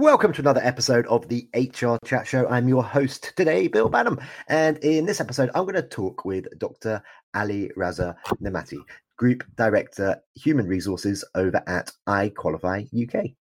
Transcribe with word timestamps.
Welcome 0.00 0.32
to 0.32 0.40
another 0.40 0.62
episode 0.64 1.06
of 1.08 1.28
the 1.28 1.46
HR 1.54 1.98
Chat 2.06 2.26
Show. 2.26 2.48
I'm 2.48 2.66
your 2.66 2.82
host 2.82 3.34
today, 3.36 3.68
Bill 3.68 3.90
Banham. 3.90 4.18
And 4.48 4.78
in 4.78 5.04
this 5.04 5.20
episode, 5.20 5.50
I'm 5.54 5.64
going 5.64 5.74
to 5.74 5.82
talk 5.82 6.24
with 6.24 6.46
Dr. 6.58 7.02
Ali 7.34 7.70
Raza 7.76 8.16
Nemati, 8.40 8.78
Group 9.18 9.44
Director, 9.56 10.16
Human 10.36 10.66
Resources 10.66 11.22
over 11.34 11.62
at 11.66 11.92
iQualify 12.08 12.88
UK. 12.96 13.32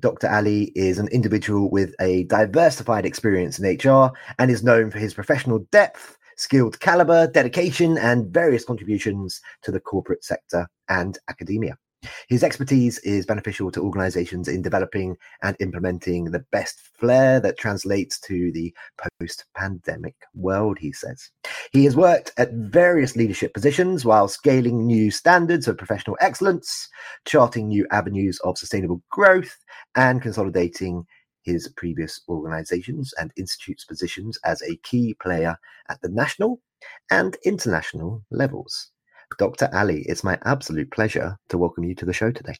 Dr. 0.00 0.30
Ali 0.30 0.72
is 0.74 0.98
an 0.98 1.08
individual 1.08 1.70
with 1.70 1.94
a 2.00 2.24
diversified 2.24 3.04
experience 3.04 3.58
in 3.58 3.76
HR 3.76 4.10
and 4.38 4.50
is 4.50 4.64
known 4.64 4.90
for 4.90 4.98
his 4.98 5.12
professional 5.12 5.58
depth, 5.70 6.16
skilled 6.38 6.80
caliber, 6.80 7.26
dedication, 7.26 7.98
and 7.98 8.32
various 8.32 8.64
contributions 8.64 9.42
to 9.60 9.70
the 9.70 9.80
corporate 9.80 10.24
sector 10.24 10.66
and 10.88 11.18
academia. 11.28 11.76
His 12.28 12.42
expertise 12.42 12.98
is 13.00 13.26
beneficial 13.26 13.70
to 13.72 13.80
organizations 13.80 14.48
in 14.48 14.62
developing 14.62 15.16
and 15.42 15.56
implementing 15.60 16.26
the 16.26 16.44
best 16.52 16.80
flair 16.98 17.40
that 17.40 17.58
translates 17.58 18.18
to 18.20 18.52
the 18.52 18.74
post 19.20 19.44
pandemic 19.54 20.14
world, 20.34 20.78
he 20.78 20.92
says. 20.92 21.30
He 21.72 21.84
has 21.84 21.96
worked 21.96 22.32
at 22.36 22.52
various 22.52 23.16
leadership 23.16 23.54
positions 23.54 24.04
while 24.04 24.28
scaling 24.28 24.86
new 24.86 25.10
standards 25.10 25.68
of 25.68 25.78
professional 25.78 26.16
excellence, 26.20 26.88
charting 27.24 27.68
new 27.68 27.86
avenues 27.90 28.38
of 28.40 28.58
sustainable 28.58 29.02
growth, 29.10 29.56
and 29.96 30.22
consolidating 30.22 31.04
his 31.42 31.68
previous 31.76 32.20
organizations 32.28 33.12
and 33.18 33.32
institutes' 33.36 33.84
positions 33.84 34.38
as 34.44 34.62
a 34.62 34.76
key 34.76 35.14
player 35.20 35.56
at 35.88 36.00
the 36.00 36.08
national 36.08 36.60
and 37.10 37.36
international 37.44 38.22
levels. 38.30 38.90
Dr. 39.38 39.68
Ali, 39.72 40.02
it's 40.08 40.24
my 40.24 40.38
absolute 40.44 40.90
pleasure 40.90 41.36
to 41.48 41.58
welcome 41.58 41.84
you 41.84 41.94
to 41.96 42.04
the 42.04 42.12
show 42.12 42.30
today. 42.30 42.54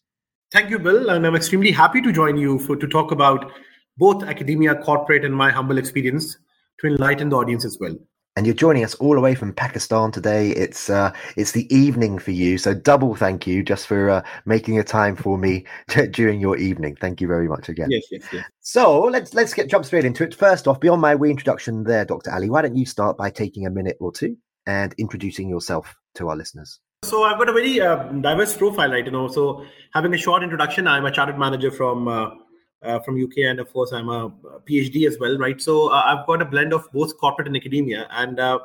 Thank 0.53 0.71
you, 0.71 0.79
Bill, 0.79 1.11
and 1.11 1.27
I'm 1.27 1.35
extremely 1.35 1.73
happy 1.73 2.01
to 2.01 2.13
join 2.13 2.37
you 2.37 2.59
for 2.61 2.77
to 2.77 2.87
talk 2.87 3.11
about 3.11 3.51
both 3.97 4.23
academia, 4.23 4.75
corporate, 4.77 5.25
and 5.25 5.35
my 5.35 5.51
humble 5.51 5.79
experience 5.79 6.39
to 6.81 6.87
enlighten 6.87 7.29
the 7.29 7.37
audience 7.37 7.65
as 7.65 7.79
well. 7.81 7.97
And 8.37 8.47
you're 8.47 8.55
joining 8.55 8.85
us 8.85 8.97
all 8.97 9.15
the 9.15 9.21
way 9.21 9.37
from 9.37 9.53
Pakistan 9.53 10.11
today. 10.11 10.51
It's 10.51 10.91
uh, 10.91 11.13
it's 11.37 11.53
the 11.53 11.73
evening 11.75 12.19
for 12.19 12.33
you, 12.33 12.59
so 12.59 12.75
double 12.75 13.15
thank 13.15 13.47
you 13.47 13.63
just 13.63 13.87
for 13.87 14.11
uh, 14.11 14.23
making 14.45 14.79
a 14.79 14.85
time 14.85 15.15
for 15.15 15.39
me 15.39 15.67
t- 15.89 16.09
during 16.09 16.41
your 16.41 16.57
evening. 16.57 16.97
Thank 16.97 17.21
you 17.21 17.29
very 17.29 17.49
much 17.49 17.69
again. 17.69 17.91
Yes, 17.91 18.05
yes, 18.11 18.23
yes. 18.33 18.45
So 18.61 19.03
let's 19.03 19.35
let's 19.35 19.55
get 19.55 19.69
jump 19.69 19.85
straight 19.85 20.05
into 20.05 20.25
it. 20.25 20.35
First 20.35 20.67
off, 20.67 20.81
beyond 20.81 21.01
my 21.01 21.15
wee 21.15 21.31
introduction 21.31 21.85
there, 21.85 22.05
Dr. 22.05 22.33
Ali, 22.33 22.51
why 22.51 22.63
don't 22.63 22.77
you 22.77 22.87
start 22.87 23.17
by 23.17 23.31
taking 23.31 23.67
a 23.67 23.71
minute 23.71 23.97
or 24.01 24.11
two 24.11 24.37
and 24.67 24.95
introducing 24.99 25.49
yourself 25.49 25.95
to 26.15 26.29
our 26.29 26.37
listeners? 26.37 26.81
So 27.05 27.25
I've 27.25 27.39
got 27.39 27.49
a 27.49 27.53
very 27.53 27.81
uh, 27.81 27.97
diverse 27.97 28.57
profile, 28.57 28.91
right? 28.91 29.05
You 29.05 29.13
know, 29.13 29.29
so 29.29 29.65
having 29.93 30.15
a 30.15 30.19
short 30.19 30.43
introduction, 30.43 30.89
I'm 30.89 31.05
a 31.05 31.11
chartered 31.11 31.39
manager 31.39 31.71
from 31.71 32.09
uh, 32.09 32.31
uh, 32.83 33.01
from 33.01 33.23
UK, 33.23 33.39
and 33.39 33.61
of 33.61 33.73
course, 33.73 33.93
I'm 33.93 34.09
a 34.09 34.31
PhD 34.69 35.07
as 35.07 35.19
well, 35.19 35.39
right? 35.39 35.61
So 35.61 35.89
uh, 35.89 36.03
I've 36.05 36.27
got 36.27 36.43
a 36.43 36.45
blend 36.45 36.73
of 36.73 36.87
both 36.93 37.19
corporate 37.19 37.49
and 37.49 37.57
academia. 37.57 38.07
And 38.11 38.39
uh, 38.39 38.59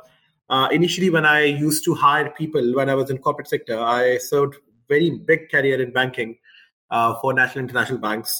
uh, 0.48 0.68
initially, 0.70 1.10
when 1.10 1.24
I 1.24 1.44
used 1.44 1.84
to 1.84 1.94
hire 1.94 2.30
people 2.30 2.74
when 2.74 2.90
I 2.90 2.94
was 2.94 3.10
in 3.10 3.18
corporate 3.18 3.48
sector, 3.48 3.78
I 3.78 4.18
served 4.18 4.56
very 4.88 5.10
big 5.10 5.50
career 5.50 5.80
in 5.80 5.92
banking 5.92 6.36
for 7.20 7.32
national 7.32 7.64
international 7.64 7.98
banks. 7.98 8.32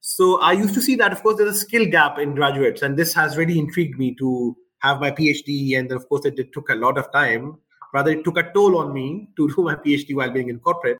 so 0.00 0.40
I 0.40 0.52
used 0.52 0.74
to 0.74 0.80
see 0.80 0.96
that, 0.96 1.12
of 1.12 1.22
course, 1.22 1.36
there's 1.36 1.56
a 1.56 1.58
skill 1.58 1.86
gap 1.86 2.18
in 2.18 2.34
graduates, 2.34 2.82
and 2.82 2.96
this 2.96 3.12
has 3.14 3.36
really 3.36 3.58
intrigued 3.58 3.98
me 3.98 4.14
to 4.16 4.56
have 4.78 5.00
my 5.00 5.10
PhD. 5.10 5.78
And 5.78 5.92
of 5.92 6.08
course, 6.08 6.24
it, 6.24 6.38
it 6.38 6.52
took 6.52 6.70
a 6.70 6.74
lot 6.74 6.98
of 6.98 7.12
time 7.12 7.58
Rather, 7.94 8.10
it 8.10 8.24
took 8.24 8.36
a 8.36 8.52
toll 8.52 8.78
on 8.78 8.92
me 8.92 9.28
to 9.36 9.48
do 9.54 9.62
my 9.62 9.74
PhD 9.74 10.14
while 10.14 10.30
being 10.30 10.48
in 10.48 10.58
corporate. 10.58 10.98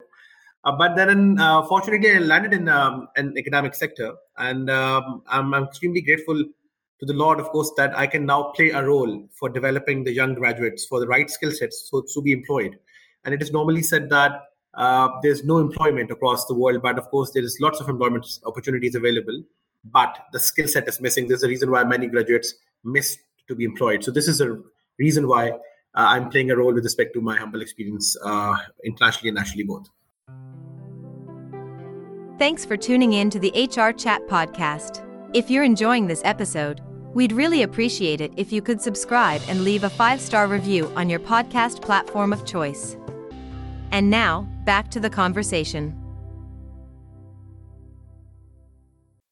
Uh, 0.64 0.72
but 0.72 0.96
then, 0.96 1.38
uh, 1.38 1.62
fortunately, 1.62 2.10
I 2.10 2.18
landed 2.18 2.52
in 2.52 2.68
um, 2.68 3.08
an 3.16 3.34
academic 3.38 3.74
sector, 3.74 4.14
and 4.38 4.68
um, 4.68 5.22
I'm, 5.28 5.54
I'm, 5.54 5.64
extremely 5.64 6.00
grateful 6.00 6.36
to 6.36 7.06
the 7.06 7.12
Lord, 7.12 7.38
of 7.38 7.46
course, 7.50 7.70
that 7.76 7.96
I 7.96 8.06
can 8.06 8.26
now 8.26 8.52
play 8.56 8.70
a 8.70 8.84
role 8.84 9.28
for 9.38 9.48
developing 9.48 10.02
the 10.02 10.12
young 10.12 10.34
graduates 10.34 10.84
for 10.84 10.98
the 10.98 11.06
right 11.06 11.30
skill 11.30 11.52
sets 11.52 11.88
so 11.88 12.02
to 12.02 12.22
be 12.22 12.32
employed. 12.32 12.76
And 13.24 13.34
it 13.34 13.40
is 13.40 13.52
normally 13.52 13.82
said 13.82 14.10
that 14.10 14.32
uh, 14.74 15.08
there's 15.22 15.44
no 15.44 15.58
employment 15.58 16.10
across 16.10 16.46
the 16.46 16.54
world, 16.54 16.82
but 16.82 16.98
of 16.98 17.08
course, 17.08 17.30
there 17.32 17.42
is 17.42 17.58
lots 17.60 17.80
of 17.80 17.88
employment 17.88 18.26
opportunities 18.44 18.94
available. 18.94 19.42
But 19.84 20.18
the 20.32 20.40
skill 20.40 20.66
set 20.66 20.88
is 20.88 21.00
missing. 21.00 21.28
There's 21.28 21.44
a 21.44 21.48
reason 21.48 21.70
why 21.70 21.84
many 21.84 22.08
graduates 22.08 22.54
miss 22.84 23.16
to 23.46 23.54
be 23.54 23.64
employed. 23.64 24.02
So 24.02 24.10
this 24.10 24.28
is 24.28 24.40
a 24.40 24.58
reason 24.98 25.28
why 25.28 25.52
I'm 25.94 26.30
playing 26.30 26.50
a 26.50 26.56
role 26.56 26.72
with 26.72 26.84
respect 26.84 27.14
to 27.14 27.20
my 27.20 27.36
humble 27.36 27.60
experience 27.60 28.16
uh, 28.24 28.56
internationally 28.84 29.30
and 29.30 29.36
nationally 29.36 29.64
both. 29.64 29.88
Thanks 32.38 32.64
for 32.64 32.76
tuning 32.76 33.14
in 33.14 33.30
to 33.30 33.40
the 33.40 33.50
HR 33.50 33.92
Chat 33.92 34.26
podcast. 34.28 35.04
If 35.34 35.50
you're 35.50 35.64
enjoying 35.64 36.06
this 36.06 36.22
episode, 36.24 36.80
we'd 37.12 37.32
really 37.32 37.62
appreciate 37.62 38.20
it 38.20 38.32
if 38.36 38.52
you 38.52 38.62
could 38.62 38.80
subscribe 38.80 39.42
and 39.48 39.64
leave 39.64 39.82
a 39.82 39.90
five 39.90 40.20
star 40.20 40.46
review 40.46 40.92
on 40.94 41.10
your 41.10 41.18
podcast 41.18 41.82
platform 41.82 42.32
of 42.32 42.46
choice. 42.46 42.96
And 43.90 44.08
now, 44.08 44.42
back 44.64 44.90
to 44.92 45.00
the 45.00 45.10
conversation. 45.10 45.96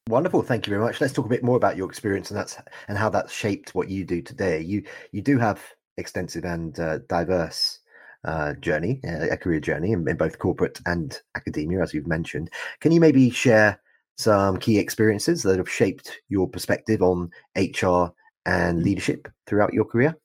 Wonderful, 0.09 0.43
thank 0.43 0.67
you 0.67 0.71
very 0.71 0.83
much. 0.83 1.01
Let's 1.01 1.13
talk 1.13 1.27
a 1.27 1.29
bit 1.29 1.43
more 1.43 1.57
about 1.57 1.77
your 1.77 1.89
experience 1.89 2.31
and 2.31 2.39
that's 2.39 2.59
and 2.89 2.97
how 2.97 3.09
that's 3.09 3.33
shaped 3.33 3.75
what 3.75 3.89
you 3.89 4.05
do 4.05 4.23
today. 4.23 4.61
You 4.61 4.83
you 5.13 5.21
do 5.21 5.39
have 5.39 5.61
extensive 5.97 6.45
and 6.45 6.79
uh, 6.79 6.99
diverse 7.09 7.81
uh, 8.25 8.55
journey, 8.55 9.01
uh, 9.07 9.29
a 9.31 9.37
career 9.37 9.61
journey 9.61 9.93
in, 9.93 10.07
in, 10.09 10.17
both 10.17 10.39
corporate 10.39 10.81
and 10.87 11.21
academia, 11.37 11.81
as 11.83 11.95
you've 11.95 12.07
mentioned. 12.07 12.51
Can 12.81 12.93
you 12.93 13.01
maybe 13.01 13.31
share 13.31 13.81
some 14.17 14.57
key 14.57 14.79
experiences 14.79 15.43
that 15.43 15.59
have 15.59 15.71
shaped 15.71 16.21
your 16.29 16.49
perspective 16.49 17.03
on 17.03 17.31
HR 17.57 18.09
and 18.45 18.81
mm. 18.81 18.85
leadership 18.85 19.29
throughout 19.47 19.73
your 19.73 19.85
career? 19.85 20.17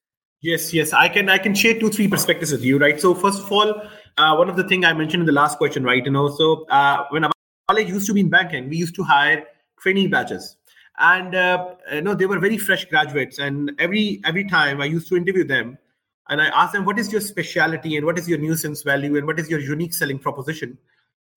Yes, 0.41 0.73
yes, 0.73 0.91
I 0.91 1.07
can. 1.07 1.29
I 1.29 1.37
can 1.37 1.53
share 1.53 1.79
two, 1.79 1.91
three 1.91 2.07
perspectives 2.07 2.51
with 2.51 2.63
you, 2.63 2.79
right? 2.79 2.99
So, 2.99 3.13
first 3.13 3.43
of 3.43 3.51
all, 3.51 3.79
uh, 4.17 4.35
one 4.35 4.49
of 4.49 4.55
the 4.55 4.63
thing 4.63 4.83
I 4.83 4.93
mentioned 4.93 5.21
in 5.21 5.27
the 5.27 5.33
last 5.33 5.59
question, 5.59 5.83
right? 5.83 6.03
You 6.03 6.11
know, 6.11 6.29
so 6.29 6.65
uh, 6.65 7.05
when 7.11 7.25
college 7.67 7.89
used 7.89 8.07
to 8.07 8.13
be 8.13 8.21
in 8.21 8.29
banking, 8.29 8.67
we 8.67 8.77
used 8.77 8.95
to 8.95 9.03
hire 9.03 9.45
training 9.79 10.09
batches 10.09 10.57
and 10.97 11.35
uh, 11.35 11.75
you 11.91 12.01
know 12.01 12.13
they 12.13 12.25
were 12.25 12.39
very 12.39 12.57
fresh 12.57 12.85
graduates. 12.85 13.39
And 13.39 13.71
every 13.79 14.21
every 14.25 14.47
time 14.47 14.81
i 14.81 14.85
used 14.85 15.07
to 15.09 15.15
interview 15.15 15.43
them 15.43 15.77
and 16.29 16.41
i 16.41 16.47
asked 16.47 16.73
them 16.73 16.85
what 16.85 16.99
is 16.99 17.11
your 17.11 17.21
specialty 17.21 17.97
and 17.97 18.05
what 18.05 18.17
is 18.17 18.27
your 18.29 18.37
nuisance 18.37 18.83
value 18.83 19.17
and 19.17 19.27
what 19.27 19.39
is 19.39 19.49
your 19.49 19.59
unique 19.59 19.93
selling 19.93 20.19
proposition? 20.19 20.77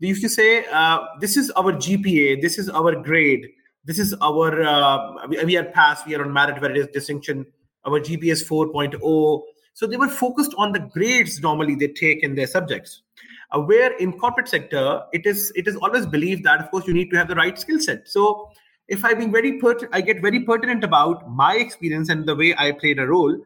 They 0.01 0.09
used 0.09 0.23
to 0.23 0.29
say 0.29 0.67
uh, 0.73 0.99
this 1.21 1.37
is 1.37 1.51
our 1.53 1.73
gpa 1.73 2.41
this 2.41 2.59
is 2.59 2.69
our 2.69 2.95
grade. 2.95 3.49
This 3.87 3.99
is 3.99 4.15
our 4.23 4.63
uh, 4.63 5.27
we, 5.29 5.45
we 5.45 5.57
are 5.57 5.65
passed 5.65 6.07
we 6.07 6.15
are 6.15 6.25
on 6.25 6.33
merit 6.33 6.61
various 6.61 6.89
distinction. 6.89 7.47
Our 7.85 8.01
gpa 8.01 8.33
is 8.33 8.49
4.0 8.49 9.43
so 9.75 9.89
they 9.89 9.97
were 9.97 10.09
focused 10.09 10.55
on 10.57 10.73
the 10.73 10.79
grades 10.79 11.41
normally 11.41 11.75
they 11.75 11.89
take 11.89 12.23
in 12.23 12.35
their 12.35 12.47
subjects. 12.47 13.03
Uh, 13.51 13.61
where 13.61 13.97
in 13.99 14.13
corporate 14.19 14.49
sector 14.49 15.03
it 15.13 15.27
is 15.27 15.53
it 15.55 15.69
is 15.69 15.77
always 15.77 16.07
believed 16.07 16.45
that 16.45 16.61
of 16.61 16.71
course 16.71 16.87
you 16.87 16.95
need 16.95 17.11
to 17.11 17.17
have 17.17 17.29
the 17.29 17.35
right 17.35 17.59
skill 17.59 17.79
set. 17.79 18.09
So 18.09 18.51
if 18.89 19.05
I 19.05 19.15
being 19.15 19.33
very 19.33 19.59
pert, 19.59 19.85
I 19.93 20.01
get 20.01 20.21
very 20.21 20.41
pertinent 20.41 20.85
about 20.85 21.31
my 21.31 21.57
experience 21.57 22.09
and 22.09 22.27
the 22.27 22.37
way 22.37 22.55
I 22.57 22.73
played 22.73 22.99
a 22.99 23.07
role. 23.07 23.37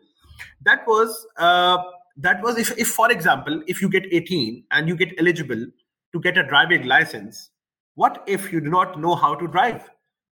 That 0.63 0.87
was 0.87 1.27
uh, 1.37 1.79
that 2.17 2.43
was 2.43 2.59
if, 2.59 2.77
if 2.79 2.89
for 2.89 3.11
example, 3.11 3.63
if 3.67 3.81
you 3.81 3.89
get 3.89 4.05
18 4.11 4.65
and 4.71 4.89
you 4.89 4.97
get 4.97 5.15
eligible 5.19 5.67
to 6.13 6.21
get 6.21 6.37
a 6.37 6.43
driving 6.43 6.87
license, 6.87 7.51
what 7.95 8.25
if 8.27 8.53
you 8.53 8.61
do 8.61 8.71
not 8.71 9.01
know 9.01 9.15
how 9.15 9.35
to 9.35 9.47
drive? 9.47 9.89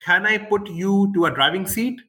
Can 0.05 0.27
I 0.27 0.39
put 0.39 0.69
you 0.69 1.13
to 1.15 1.27
a 1.27 1.31
driving 1.31 1.67
seat? 1.67 2.01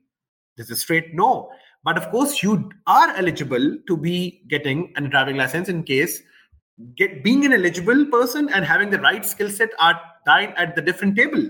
This 0.57 0.69
is 0.69 0.81
straight 0.81 1.13
no. 1.13 1.50
But 1.83 1.97
of 1.97 2.09
course, 2.12 2.41
you 2.41 2.71
are 2.88 3.09
eligible 3.15 3.77
to 3.88 3.97
be 3.97 4.44
getting 4.47 4.94
a 4.95 5.01
driving 5.01 5.35
license 5.35 5.68
in 5.69 5.83
case 5.83 6.21
get 6.95 7.23
being 7.23 7.45
an 7.45 7.53
eligible 7.53 8.06
person 8.06 8.50
and 8.50 8.65
having 8.65 8.89
the 8.89 9.00
right 9.00 9.25
skill 9.25 9.50
set 9.50 9.69
are 9.79 10.00
dined 10.25 10.53
at 10.57 10.75
the 10.75 10.81
different 10.81 11.15
table 11.15 11.50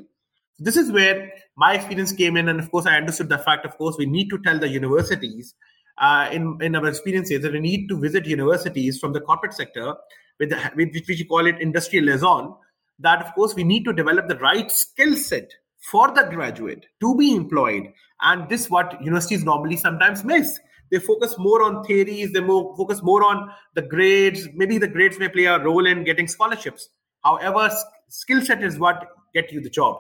this 0.59 0.77
is 0.77 0.91
where 0.91 1.31
my 1.57 1.73
experience 1.73 2.11
came 2.11 2.37
in 2.37 2.49
and 2.49 2.59
of 2.59 2.69
course 2.71 2.85
i 2.85 2.95
understood 2.95 3.29
the 3.29 3.37
fact 3.37 3.65
of 3.65 3.77
course 3.77 3.95
we 3.97 4.05
need 4.05 4.29
to 4.29 4.37
tell 4.39 4.59
the 4.59 4.67
universities 4.67 5.55
uh, 5.99 6.27
in, 6.31 6.57
in 6.61 6.75
our 6.75 6.87
experiences 6.87 7.41
that 7.41 7.51
we 7.51 7.59
need 7.59 7.87
to 7.87 7.99
visit 7.99 8.25
universities 8.25 8.99
from 8.99 9.13
the 9.13 9.21
corporate 9.21 9.53
sector 9.53 9.93
with, 10.39 10.49
the, 10.49 10.71
with 10.75 10.91
which 10.93 11.07
we 11.07 11.23
call 11.23 11.45
it 11.45 11.59
industrial 11.61 12.05
liaison 12.05 12.55
that 12.99 13.25
of 13.25 13.33
course 13.33 13.55
we 13.55 13.63
need 13.63 13.83
to 13.83 13.93
develop 13.93 14.27
the 14.27 14.37
right 14.37 14.71
skill 14.71 15.15
set 15.15 15.51
for 15.83 16.11
the 16.13 16.23
graduate 16.23 16.85
to 17.01 17.15
be 17.15 17.35
employed. 17.35 17.83
And 18.21 18.47
this 18.49 18.69
what 18.69 18.99
universities 19.01 19.43
normally 19.43 19.77
sometimes 19.77 20.23
miss. 20.23 20.59
They 20.91 20.99
focus 20.99 21.35
more 21.37 21.63
on 21.63 21.83
theories 21.83 22.31
they 22.33 22.39
more 22.39 22.75
focus 22.77 23.01
more 23.01 23.23
on 23.23 23.49
the 23.73 23.81
grades. 23.81 24.47
Maybe 24.53 24.77
the 24.77 24.87
grades 24.87 25.19
may 25.19 25.27
play 25.27 25.45
a 25.45 25.59
role 25.59 25.85
in 25.85 26.03
getting 26.03 26.27
scholarships. 26.27 26.89
However 27.23 27.69
skill 28.09 28.41
set 28.41 28.63
is 28.63 28.77
what 28.77 29.07
get 29.33 29.51
you 29.51 29.61
the 29.61 29.69
job 29.69 29.97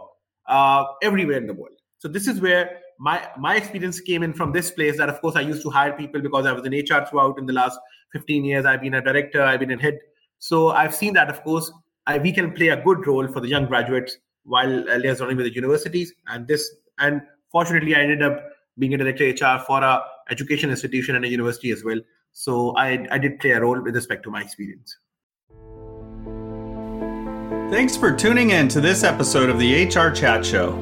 uh, 0.47 0.83
everywhere 1.01 1.37
in 1.37 1.47
the 1.47 1.53
world. 1.53 1.77
So 1.99 2.07
this 2.07 2.27
is 2.27 2.41
where 2.41 2.79
my 2.99 3.27
my 3.37 3.55
experience 3.55 3.99
came 3.99 4.23
in 4.23 4.33
from 4.33 4.51
this 4.51 4.71
place 4.71 4.97
that 4.97 5.09
of 5.09 5.19
course 5.21 5.35
i 5.35 5.41
used 5.41 5.61
to 5.61 5.69
hire 5.69 5.93
people 5.93 6.21
because 6.21 6.45
i 6.45 6.51
was 6.51 6.65
in 6.65 6.73
hr 6.73 7.05
throughout 7.09 7.39
in 7.39 7.45
the 7.45 7.53
last 7.53 7.79
15 8.13 8.45
years. 8.45 8.65
I've 8.65 8.81
been 8.81 8.93
a 8.93 9.01
director 9.01 9.41
i've 9.41 9.59
been 9.59 9.71
a 9.71 9.81
head. 9.81 9.99
So 10.39 10.69
i've 10.69 10.93
seen 10.93 11.13
that 11.13 11.29
of 11.29 11.43
course 11.43 11.71
I, 12.05 12.17
we 12.17 12.31
can 12.31 12.51
play 12.51 12.67
a 12.67 12.81
good 12.81 13.07
role 13.07 13.27
for 13.27 13.39
the 13.39 13.47
young 13.47 13.65
graduates 13.65 14.17
while 14.43 14.81
uh, 14.89 14.97
liaising 14.97 15.37
with 15.37 15.45
the 15.45 15.53
universities. 15.53 16.13
And 16.27 16.47
this 16.47 16.69
and 16.99 17.21
fortunately 17.51 17.95
i 17.95 18.01
ended 18.01 18.21
up 18.21 18.43
being 18.77 18.93
a 18.93 18.97
director 18.97 19.25
hr 19.31 19.59
for 19.65 19.83
a 19.83 20.01
education 20.29 20.69
institution 20.69 21.15
and 21.15 21.25
a 21.25 21.29
university 21.29 21.71
as 21.71 21.83
well. 21.83 21.99
So 22.31 22.75
i 22.77 23.07
i 23.11 23.17
did 23.17 23.39
play 23.39 23.51
a 23.51 23.61
role 23.61 23.81
with 23.81 23.95
respect 23.95 24.23
to 24.23 24.31
my 24.31 24.41
experience 24.41 24.97
Thanks 27.73 27.97
for 27.97 28.15
tuning 28.15 28.51
in 28.51 28.67
to 28.67 28.79
this 28.79 29.03
episode 29.03 29.49
of 29.49 29.57
the 29.57 29.85
HR 29.87 30.11
Chat 30.11 30.45
Show. 30.45 30.73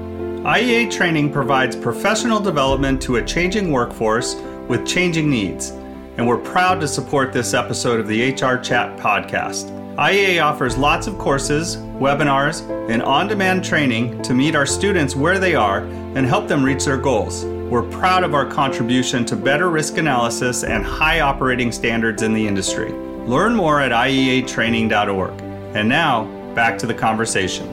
IEA 0.43 0.91
training 0.91 1.31
provides 1.31 1.73
professional 1.73 2.41
development 2.41 3.01
to 3.03 3.15
a 3.15 3.23
changing 3.23 3.71
workforce 3.71 4.35
with 4.67 4.85
changing 4.85 5.29
needs, 5.29 5.69
and 6.17 6.27
we're 6.27 6.37
proud 6.37 6.81
to 6.81 6.89
support 6.89 7.31
this 7.31 7.53
episode 7.53 8.01
of 8.01 8.09
the 8.09 8.33
HR 8.33 8.57
Chat 8.57 8.99
podcast. 8.99 9.69
IEA 9.95 10.43
offers 10.43 10.75
lots 10.75 11.07
of 11.07 11.17
courses, 11.17 11.77
webinars, 11.77 12.69
and 12.89 13.01
on 13.03 13.29
demand 13.29 13.63
training 13.63 14.21
to 14.23 14.33
meet 14.33 14.53
our 14.53 14.65
students 14.65 15.15
where 15.15 15.39
they 15.39 15.55
are 15.55 15.85
and 15.85 16.25
help 16.25 16.49
them 16.49 16.61
reach 16.61 16.83
their 16.83 16.97
goals. 16.97 17.45
We're 17.45 17.89
proud 17.89 18.25
of 18.25 18.33
our 18.33 18.45
contribution 18.45 19.23
to 19.27 19.37
better 19.37 19.69
risk 19.69 19.95
analysis 19.95 20.65
and 20.65 20.85
high 20.85 21.21
operating 21.21 21.71
standards 21.71 22.21
in 22.21 22.33
the 22.33 22.45
industry. 22.45 22.91
Learn 22.91 23.55
more 23.55 23.79
at 23.79 23.93
IEAtraining.org. 23.93 25.41
And 25.73 25.87
now, 25.87 26.40
back 26.55 26.77
to 26.79 26.87
the 26.87 26.93
conversation. 26.93 27.67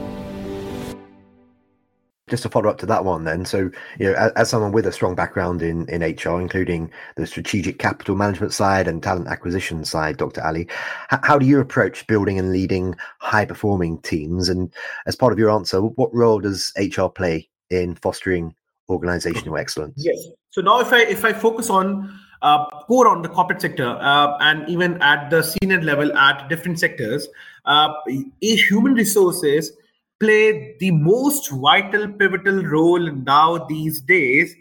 Just 2.29 2.43
to 2.43 2.49
follow 2.49 2.69
up 2.69 2.77
to 2.77 2.85
that 2.85 3.03
one, 3.03 3.23
then. 3.23 3.43
So, 3.43 3.71
you 3.97 4.05
know, 4.05 4.13
as, 4.13 4.31
as, 4.33 4.49
someone 4.49 4.71
with 4.71 4.85
a 4.85 4.91
strong 4.91 5.15
background 5.15 5.63
in, 5.63 5.89
in 5.89 6.01
HR, 6.03 6.39
including 6.39 6.91
the 7.15 7.25
strategic 7.25 7.79
capital 7.79 8.15
management 8.15 8.53
side 8.53 8.87
and 8.87 9.01
talent 9.01 9.27
acquisition 9.27 9.83
side, 9.83 10.17
Dr. 10.17 10.45
Ali, 10.45 10.67
h- 11.11 11.19
how 11.23 11.39
do 11.39 11.45
you 11.47 11.59
approach 11.59 12.05
building 12.05 12.37
and 12.37 12.51
leading 12.51 12.95
high 13.17 13.45
performing 13.45 13.99
teams? 14.01 14.47
And 14.47 14.71
as 15.07 15.15
part 15.15 15.33
of 15.33 15.39
your 15.39 15.49
answer, 15.49 15.81
what 15.81 16.13
role 16.13 16.39
does 16.39 16.71
HR 16.77 17.07
play 17.07 17.49
in 17.71 17.95
fostering 17.95 18.53
organizational 18.89 19.57
excellence? 19.57 19.95
Yes. 19.97 20.27
So 20.51 20.61
now, 20.61 20.79
if 20.81 20.93
I 20.93 21.01
if 21.01 21.25
I 21.25 21.33
focus 21.33 21.69
on 21.71 22.13
uh, 22.41 22.65
core 22.87 23.07
on 23.07 23.21
the 23.21 23.29
corporate 23.29 23.61
sector 23.61 23.87
uh, 23.87 24.37
and 24.39 24.67
even 24.69 25.01
at 25.01 25.29
the 25.29 25.43
senior 25.43 25.81
level 25.81 26.15
at 26.17 26.47
different 26.49 26.79
sectors, 26.79 27.27
uh, 27.69 27.93
human 28.41 28.93
resources 28.95 29.71
play 30.19 30.75
the 30.79 30.91
most 30.91 31.49
vital, 31.51 32.07
pivotal 32.11 32.63
role 32.63 33.11
now 33.11 33.65
these 33.69 34.01
days 34.01 34.53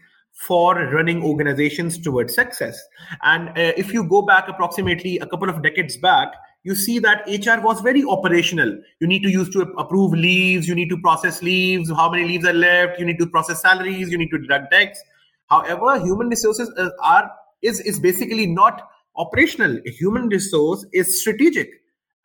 for 0.46 0.74
running 0.74 1.22
organizations 1.22 1.98
towards 1.98 2.34
success. 2.34 2.80
And 3.22 3.48
uh, 3.48 3.72
if 3.76 3.92
you 3.92 4.04
go 4.04 4.22
back 4.22 4.48
approximately 4.48 5.18
a 5.18 5.26
couple 5.26 5.48
of 5.48 5.62
decades 5.62 5.96
back, 5.96 6.28
you 6.62 6.74
see 6.74 6.98
that 6.98 7.24
HR 7.26 7.60
was 7.64 7.80
very 7.80 8.04
operational. 8.04 8.78
You 9.00 9.08
need 9.08 9.22
to 9.22 9.30
use 9.30 9.48
to 9.50 9.62
approve 9.78 10.12
leaves, 10.12 10.68
you 10.68 10.74
need 10.74 10.90
to 10.90 10.98
process 10.98 11.42
leaves, 11.42 11.90
how 11.90 12.10
many 12.10 12.28
leaves 12.28 12.46
are 12.46 12.52
left, 12.52 13.00
you 13.00 13.06
need 13.06 13.18
to 13.18 13.26
process 13.26 13.62
salaries, 13.62 14.10
you 14.10 14.18
need 14.18 14.30
to 14.30 14.38
deduct 14.38 14.70
debts. 14.70 15.02
However, 15.46 15.98
human 15.98 16.28
resources 16.28 16.70
uh, 16.76 16.90
are 17.02 17.30
is 17.62 17.80
is 17.80 17.98
basically 17.98 18.46
not 18.46 18.82
operational. 19.16 19.78
A 19.86 19.90
human 19.90 20.28
resource 20.28 20.84
is 20.92 21.20
strategic 21.20 21.70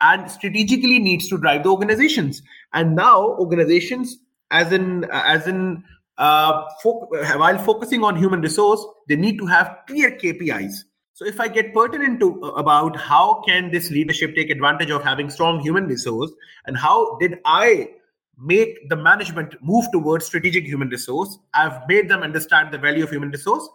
and 0.04 0.30
strategically 0.30 1.00
needs 1.00 1.28
to 1.30 1.38
drive 1.38 1.64
the 1.64 1.70
organizations. 1.70 2.44
And 2.74 2.96
now 2.96 3.36
organizations, 3.46 4.18
as 4.52 4.72
in 4.72 5.06
as 5.12 5.48
in 5.48 5.84
uh, 6.18 6.66
fo- 6.82 7.08
while 7.44 7.58
focusing 7.58 8.04
on 8.04 8.18
human 8.18 8.42
resource, 8.42 8.86
they 9.08 9.16
need 9.16 9.38
to 9.40 9.46
have 9.46 9.78
clear 9.88 10.12
KPIs. 10.12 10.84
So 11.14 11.26
if 11.26 11.40
I 11.40 11.48
get 11.48 11.74
pertinent 11.74 12.20
to 12.20 12.44
uh, 12.44 12.48
about 12.64 12.98
how 12.98 13.42
can 13.48 13.72
this 13.72 13.92
leadership 13.92 14.36
take 14.36 14.50
advantage 14.50 14.90
of 14.90 15.04
having 15.04 15.30
strong 15.30 15.60
human 15.62 15.88
resource, 15.88 16.32
and 16.66 16.78
how 16.78 17.18
did 17.20 17.40
I 17.46 17.90
make 18.38 18.90
the 18.90 18.96
management 18.96 19.56
move 19.62 19.86
towards 19.94 20.26
strategic 20.26 20.66
human 20.66 20.90
resource? 20.90 21.38
I've 21.54 21.88
made 21.88 22.10
them 22.10 22.24
understand 22.24 22.74
the 22.74 22.78
value 22.78 23.04
of 23.04 23.12
human 23.12 23.30
resource 23.30 23.70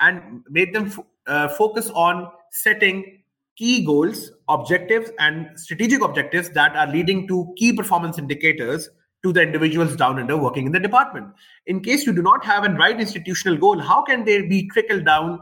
and 0.00 0.42
made 0.48 0.74
them 0.74 0.86
f- 0.86 0.98
uh, 1.26 1.48
focus 1.48 1.90
on 1.94 2.28
setting 2.50 3.22
key 3.56 3.84
goals, 3.84 4.30
objectives, 4.48 5.10
and 5.18 5.48
strategic 5.58 6.02
objectives 6.02 6.50
that 6.50 6.74
are 6.76 6.86
leading 6.86 7.28
to 7.28 7.52
key 7.56 7.72
performance 7.72 8.18
indicators 8.18 8.88
to 9.22 9.32
the 9.32 9.42
individuals 9.42 9.96
down 9.96 10.18
under 10.18 10.36
working 10.36 10.66
in 10.66 10.72
the 10.72 10.80
department. 10.80 11.28
In 11.66 11.80
case 11.80 12.06
you 12.06 12.12
do 12.12 12.22
not 12.22 12.44
have 12.44 12.64
a 12.64 12.70
right 12.70 12.98
institutional 12.98 13.58
goal, 13.58 13.78
how 13.78 14.02
can 14.02 14.24
they 14.24 14.42
be 14.46 14.68
trickled 14.68 15.04
down 15.04 15.38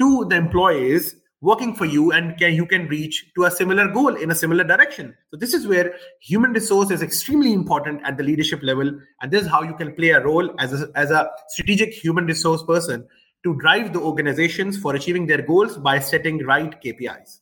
to 0.00 0.24
the 0.26 0.36
employees 0.36 1.16
working 1.40 1.74
for 1.74 1.84
you 1.84 2.10
and 2.10 2.36
can, 2.36 2.52
you 2.54 2.66
can 2.66 2.88
reach 2.88 3.30
to 3.36 3.44
a 3.44 3.50
similar 3.50 3.86
goal 3.92 4.16
in 4.16 4.30
a 4.30 4.34
similar 4.34 4.64
direction? 4.64 5.14
So 5.30 5.36
this 5.36 5.52
is 5.52 5.66
where 5.66 5.94
human 6.20 6.52
resource 6.52 6.90
is 6.90 7.02
extremely 7.02 7.52
important 7.52 8.00
at 8.04 8.16
the 8.16 8.24
leadership 8.24 8.60
level. 8.62 8.98
And 9.20 9.30
this 9.30 9.42
is 9.42 9.48
how 9.48 9.62
you 9.62 9.74
can 9.74 9.94
play 9.94 10.10
a 10.10 10.24
role 10.24 10.50
as 10.58 10.80
a, 10.80 10.88
as 10.94 11.10
a 11.10 11.30
strategic 11.48 11.92
human 11.92 12.24
resource 12.26 12.62
person 12.62 13.06
to 13.44 13.56
drive 13.58 13.92
the 13.92 14.00
organizations 14.00 14.78
for 14.78 14.94
achieving 14.94 15.26
their 15.26 15.42
goals 15.42 15.76
by 15.76 15.98
setting 15.98 16.38
right 16.44 16.82
KPIs. 16.82 17.40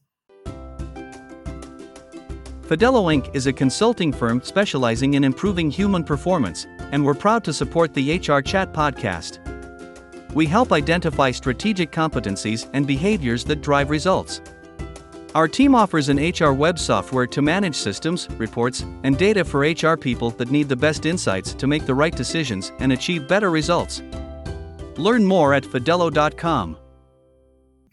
Fidello 2.67 3.15
Inc. 3.15 3.33
is 3.33 3.47
a 3.47 3.53
consulting 3.53 4.13
firm 4.13 4.43
specializing 4.43 5.15
in 5.15 5.23
improving 5.23 5.71
human 5.71 6.03
performance, 6.03 6.67
and 6.91 7.05
we're 7.05 7.15
proud 7.15 7.45
to 7.45 7.53
support 7.53 7.95
the 7.95 8.19
HR 8.19 8.41
Chat 8.41 8.73
podcast. 8.73 9.39
We 10.35 10.47
help 10.47 10.73
identify 10.73 11.31
strategic 11.31 11.93
competencies 11.93 12.69
and 12.73 12.85
behaviors 12.85 13.45
that 13.45 13.63
drive 13.63 13.89
results. 13.89 14.41
Our 15.37 15.47
team 15.47 15.77
offers 15.77 16.09
an 16.09 16.19
HR 16.19 16.53
web 16.53 16.77
software 16.77 17.29
to 17.29 17.41
manage 17.41 17.77
systems, 17.77 18.29
reports, 18.31 18.85
and 19.05 19.17
data 19.17 19.45
for 19.45 19.61
HR 19.61 19.97
people 19.97 20.31
that 20.33 20.51
need 20.51 20.69
the 20.69 20.75
best 20.75 21.07
insights 21.07 21.55
to 21.55 21.69
make 21.69 21.87
the 21.87 21.95
right 21.95 22.17
decisions 22.17 22.73
and 22.81 22.93
achieve 22.93 23.29
better 23.29 23.51
results. 23.51 24.03
Learn 24.97 25.25
more 25.25 25.55
at 25.55 25.63
fidello.com. 25.63 26.77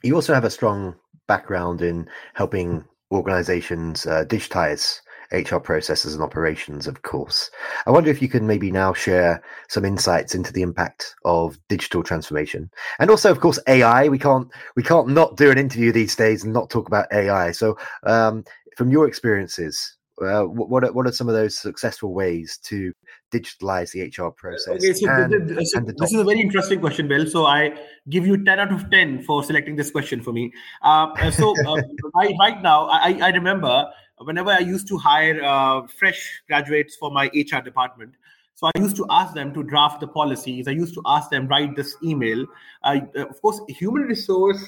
You 0.02 0.16
also 0.16 0.34
have 0.34 0.46
a 0.46 0.50
strong 0.50 0.96
background 1.28 1.84
in 1.84 2.10
helping 2.34 2.86
organizations 3.14 4.06
uh, 4.06 4.26
digitize 4.26 5.00
HR 5.34 5.58
processes 5.58 6.14
and 6.14 6.24
operations, 6.24 6.88
of 6.88 7.02
course. 7.02 7.50
I 7.86 7.92
wonder 7.92 8.12
if 8.12 8.22
you 8.22 8.30
can 8.30 8.46
maybe 8.46 8.72
now 8.72 8.94
share 8.94 9.42
some 9.68 9.84
insights 9.84 10.36
into 10.36 10.54
the 10.54 10.62
impact 10.62 11.16
of 11.26 11.58
digital 11.70 12.04
transformation, 12.04 12.70
and 13.00 13.10
also, 13.10 13.32
of 13.32 13.40
course, 13.40 13.60
AI. 13.68 14.08
We 14.08 14.20
can't 14.20 14.48
we 14.76 14.84
can't 14.84 15.10
not 15.10 15.38
do 15.38 15.52
an 15.52 15.58
interview 15.58 15.92
these 15.92 16.16
days 16.16 16.44
and 16.44 16.54
not 16.54 16.70
talk 16.70 16.88
about 16.88 17.12
AI. 17.12 17.52
So, 17.52 17.78
um, 18.04 18.44
from 18.78 18.92
your 18.92 19.08
experiences, 19.08 19.98
uh, 20.22 20.44
what 20.44 20.84
are, 20.84 20.92
what 20.92 21.08
are 21.08 21.12
some 21.12 21.28
of 21.28 21.36
those 21.36 21.58
successful 21.58 22.14
ways 22.14 22.60
to 22.64 22.94
digitalize 23.34 23.92
the 23.92 24.04
HR 24.04 24.30
process? 24.30 24.76
Okay, 24.76 24.94
so, 24.94 25.10
and, 25.10 25.50
this, 25.50 25.72
so 25.72 25.80
this, 25.80 26.12
is 26.12 26.20
a 26.20 26.24
very 26.24 26.40
interesting 26.40 26.80
question, 26.80 27.08
Bill. 27.08 27.26
So 27.26 27.46
I 27.46 27.74
give 28.10 28.28
you 28.28 28.44
10 28.44 28.60
out 28.60 28.72
of 28.72 28.90
10 28.92 29.24
for 29.24 29.44
selecting 29.44 29.76
this 29.76 29.92
question 29.92 30.22
for 30.22 30.32
me. 30.32 30.52
Uh, 30.82 31.32
so 31.32 31.54
uh, 31.66 31.82
I, 32.16 32.34
right 32.40 32.62
now, 32.62 32.88
I, 32.88 33.20
I, 33.22 33.30
remember 33.30 33.86
whenever 34.20 34.52
I 34.52 34.60
used 34.60 34.88
to 34.90 34.98
hire 34.98 35.44
uh, 35.44 35.88
fresh 35.88 36.42
graduates 36.48 36.96
for 36.96 37.12
my 37.12 37.30
HR 37.34 37.62
department, 37.62 38.16
so 38.56 38.70
I 38.74 38.80
used 38.80 38.96
to 38.98 39.06
ask 39.10 39.34
them 39.34 39.54
to 39.56 39.64
draft 39.64 40.00
the 40.00 40.08
policies. 40.08 40.68
I 40.68 40.72
used 40.72 40.94
to 40.94 41.02
ask 41.06 41.30
them 41.30 41.48
write 41.48 41.76
this 41.76 41.96
email. 42.04 42.46
Uh, 42.84 43.00
of 43.16 43.42
course, 43.42 43.60
human 43.68 44.04
resource 44.04 44.64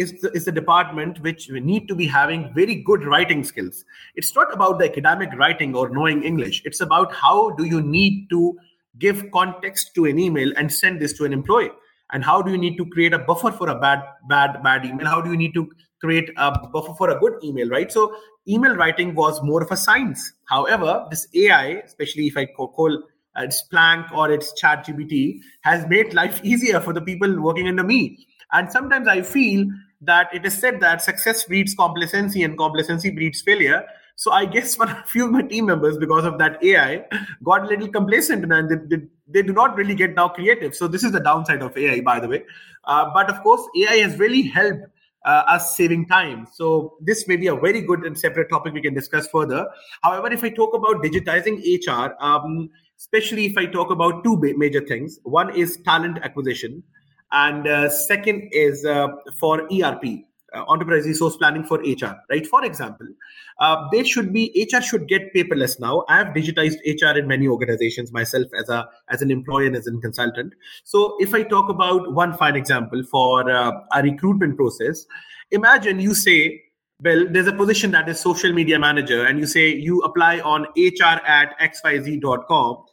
is 0.00 0.20
the, 0.22 0.30
is 0.32 0.46
the 0.46 0.52
department 0.52 1.20
which 1.20 1.50
need 1.50 1.86
to 1.88 1.94
be 1.94 2.06
having 2.06 2.52
very 2.54 2.74
good 2.74 3.04
writing 3.04 3.44
skills. 3.44 3.84
It's 4.14 4.34
not 4.34 4.52
about 4.52 4.78
the 4.78 4.86
academic 4.86 5.30
writing 5.36 5.76
or 5.76 5.90
knowing 5.90 6.24
English. 6.24 6.62
It's 6.64 6.80
about 6.80 7.14
how 7.14 7.50
do 7.50 7.64
you 7.64 7.82
need 7.82 8.30
to 8.30 8.58
give 8.98 9.30
context 9.30 9.94
to 9.94 10.06
an 10.06 10.18
email 10.18 10.52
and 10.56 10.72
send 10.72 11.00
this 11.00 11.12
to 11.18 11.24
an 11.24 11.32
employee, 11.32 11.70
and 12.12 12.24
how 12.24 12.40
do 12.42 12.50
you 12.50 12.58
need 12.58 12.76
to 12.78 12.86
create 12.86 13.12
a 13.12 13.18
buffer 13.18 13.52
for 13.52 13.68
a 13.68 13.78
bad 13.78 14.02
bad 14.28 14.62
bad 14.62 14.86
email? 14.86 15.06
How 15.06 15.20
do 15.20 15.30
you 15.30 15.36
need 15.36 15.54
to 15.54 15.70
create 16.00 16.30
a 16.36 16.50
buffer 16.68 16.94
for 16.94 17.10
a 17.10 17.18
good 17.20 17.34
email? 17.44 17.68
Right. 17.68 17.92
So 17.92 18.16
email 18.48 18.74
writing 18.74 19.14
was 19.14 19.42
more 19.42 19.62
of 19.62 19.70
a 19.70 19.76
science. 19.76 20.32
However, 20.48 21.06
this 21.10 21.28
AI, 21.34 21.82
especially 21.84 22.26
if 22.26 22.36
I 22.36 22.46
call 22.46 23.02
uh, 23.36 23.42
it's 23.42 23.62
Planck 23.72 24.10
or 24.12 24.30
it's 24.32 24.52
Chat 24.54 24.86
GPT, 24.86 25.40
has 25.60 25.86
made 25.88 26.14
life 26.14 26.40
easier 26.52 26.80
for 26.80 26.92
the 26.92 27.00
people 27.00 27.40
working 27.40 27.68
under 27.68 27.84
me. 27.84 28.26
And 28.52 28.72
sometimes 28.72 29.06
I 29.06 29.22
feel 29.22 29.66
that 30.00 30.28
it 30.32 30.46
is 30.46 30.56
said 30.56 30.80
that 30.80 31.02
success 31.02 31.44
breeds 31.44 31.74
complacency 31.74 32.42
and 32.42 32.56
complacency 32.56 33.10
breeds 33.10 33.42
failure. 33.42 33.84
So 34.16 34.32
I 34.32 34.44
guess 34.44 34.78
one 34.78 34.90
a 34.90 35.04
few 35.06 35.26
of 35.26 35.32
my 35.32 35.42
team 35.42 35.66
members, 35.66 35.98
because 35.98 36.24
of 36.24 36.38
that 36.38 36.62
AI, 36.62 37.04
got 37.42 37.64
a 37.64 37.66
little 37.66 37.88
complacent 37.88 38.50
and 38.50 38.68
they, 38.68 38.96
they, 38.96 39.02
they 39.28 39.42
do 39.42 39.52
not 39.52 39.76
really 39.76 39.94
get 39.94 40.14
now 40.14 40.28
creative. 40.28 40.74
So 40.74 40.88
this 40.88 41.04
is 41.04 41.12
the 41.12 41.20
downside 41.20 41.62
of 41.62 41.76
AI, 41.76 42.00
by 42.00 42.20
the 42.20 42.28
way. 42.28 42.44
Uh, 42.84 43.10
but 43.12 43.30
of 43.30 43.42
course, 43.42 43.62
AI 43.76 43.96
has 43.96 44.18
really 44.18 44.42
helped 44.42 44.86
uh, 45.24 45.44
us 45.48 45.76
saving 45.76 46.06
time. 46.06 46.46
So 46.52 46.96
this 47.00 47.28
may 47.28 47.36
be 47.36 47.48
a 47.48 47.54
very 47.54 47.82
good 47.82 48.04
and 48.04 48.18
separate 48.18 48.48
topic 48.48 48.72
we 48.72 48.80
can 48.80 48.94
discuss 48.94 49.28
further. 49.28 49.66
However, 50.02 50.32
if 50.32 50.42
I 50.42 50.48
talk 50.50 50.74
about 50.74 51.02
digitizing 51.02 51.60
HR, 51.60 52.14
um, 52.20 52.70
especially 52.98 53.46
if 53.46 53.56
I 53.56 53.66
talk 53.66 53.90
about 53.90 54.24
two 54.24 54.38
major 54.56 54.80
things, 54.80 55.18
one 55.24 55.54
is 55.54 55.78
talent 55.84 56.18
acquisition, 56.22 56.82
and 57.32 57.66
uh, 57.66 57.90
second 57.90 58.48
is 58.52 58.84
uh, 58.84 59.08
for 59.38 59.62
ERP, 59.72 60.04
uh, 60.52 60.64
enterprise 60.72 61.06
resource 61.06 61.36
planning 61.36 61.64
for 61.64 61.78
HR. 61.78 62.16
Right? 62.28 62.46
For 62.46 62.64
example, 62.64 63.06
uh, 63.60 63.88
there 63.92 64.04
should 64.04 64.32
be 64.32 64.68
HR 64.72 64.80
should 64.80 65.08
get 65.08 65.32
paperless 65.34 65.78
now. 65.78 66.04
I 66.08 66.18
have 66.18 66.28
digitized 66.28 66.78
HR 66.84 67.18
in 67.18 67.28
many 67.28 67.46
organizations 67.46 68.12
myself 68.12 68.46
as 68.58 68.68
a 68.68 68.88
as 69.08 69.22
an 69.22 69.30
employee 69.30 69.66
and 69.66 69.76
as 69.76 69.86
a 69.86 69.92
consultant. 69.92 70.54
So 70.84 71.16
if 71.20 71.34
I 71.34 71.42
talk 71.42 71.70
about 71.70 72.12
one 72.14 72.36
fine 72.36 72.56
example 72.56 73.02
for 73.04 73.50
uh, 73.50 73.72
a 73.94 74.02
recruitment 74.02 74.56
process, 74.56 75.06
imagine 75.50 76.00
you 76.00 76.14
say 76.14 76.62
well, 77.02 77.26
there's 77.30 77.46
a 77.46 77.52
position 77.52 77.90
that 77.92 78.08
is 78.08 78.20
social 78.20 78.52
media 78.52 78.78
manager, 78.78 79.24
and 79.24 79.38
you 79.38 79.46
say 79.46 79.74
you 79.74 80.00
apply 80.00 80.40
on 80.40 80.66
hr 80.76 81.20
at 81.26 81.58
xyz.com. 81.58 82.84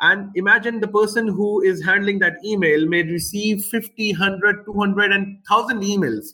And 0.00 0.30
imagine 0.34 0.80
the 0.80 0.88
person 0.88 1.26
who 1.28 1.62
is 1.62 1.84
handling 1.84 2.18
that 2.18 2.34
email 2.44 2.86
may 2.86 3.02
receive 3.02 3.64
50, 3.64 4.12
100, 4.12 4.64
200, 4.66 5.12
and 5.12 5.38
1000 5.48 5.82
emails. 5.82 6.26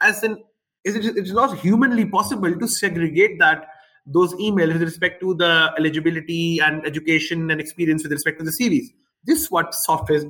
As 0.00 0.22
in, 0.22 0.38
is 0.84 0.94
it 0.94 1.16
is 1.16 1.32
not 1.32 1.58
humanly 1.58 2.04
possible 2.04 2.56
to 2.56 2.68
segregate 2.68 3.38
that 3.40 3.66
those 4.06 4.32
emails 4.34 4.72
with 4.72 4.82
respect 4.82 5.20
to 5.20 5.34
the 5.34 5.72
eligibility 5.76 6.60
and 6.60 6.86
education 6.86 7.50
and 7.50 7.60
experience 7.60 8.02
with 8.02 8.12
respect 8.12 8.38
to 8.38 8.44
the 8.44 8.52
CVs. 8.52 8.86
This 9.24 9.42
is 9.42 9.50
what 9.50 9.74
software 9.74 10.22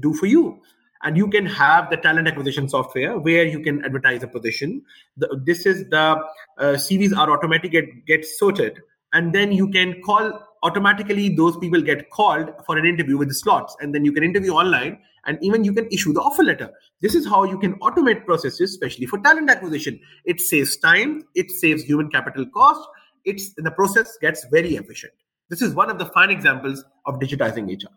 do 0.00 0.14
for 0.14 0.26
you 0.26 0.60
and 1.02 1.16
you 1.16 1.28
can 1.28 1.46
have 1.46 1.90
the 1.90 1.96
talent 1.96 2.28
acquisition 2.28 2.68
software 2.68 3.18
where 3.18 3.44
you 3.44 3.60
can 3.60 3.84
advertise 3.84 4.22
a 4.22 4.28
position 4.28 4.82
the, 5.16 5.40
this 5.44 5.66
is 5.66 5.88
the 5.90 6.16
uh, 6.58 6.74
cvs 6.84 7.16
are 7.16 7.30
automatically 7.30 7.68
get, 7.68 8.06
get 8.06 8.24
sorted 8.24 8.80
and 9.12 9.32
then 9.32 9.52
you 9.52 9.68
can 9.68 10.00
call 10.02 10.40
automatically 10.62 11.28
those 11.28 11.56
people 11.56 11.82
get 11.82 12.08
called 12.10 12.50
for 12.66 12.78
an 12.78 12.86
interview 12.86 13.18
with 13.18 13.28
the 13.28 13.34
slots. 13.34 13.76
And 13.80 13.94
then 13.94 14.04
you 14.04 14.12
can 14.12 14.22
interview 14.22 14.52
online 14.52 14.98
and 15.26 15.38
even 15.42 15.64
you 15.64 15.72
can 15.72 15.86
issue 15.90 16.12
the 16.12 16.20
offer 16.20 16.42
letter. 16.42 16.70
This 17.00 17.14
is 17.14 17.26
how 17.26 17.44
you 17.44 17.58
can 17.58 17.74
automate 17.80 18.24
processes 18.24 18.70
especially 18.70 19.06
for 19.06 19.18
talent 19.18 19.50
acquisition. 19.50 20.00
It 20.24 20.40
saves 20.40 20.76
time. 20.76 21.24
It 21.34 21.50
saves 21.50 21.82
human 21.82 22.10
capital 22.10 22.46
cost. 22.46 22.80
It's 23.24 23.52
the 23.56 23.70
process 23.70 24.16
gets 24.20 24.46
very 24.50 24.76
efficient. 24.76 25.12
This 25.48 25.62
is 25.62 25.74
one 25.74 25.90
of 25.90 25.98
the 25.98 26.06
fine 26.06 26.30
examples 26.30 26.84
of 27.06 27.18
digitizing 27.18 27.68
hr 27.68 27.88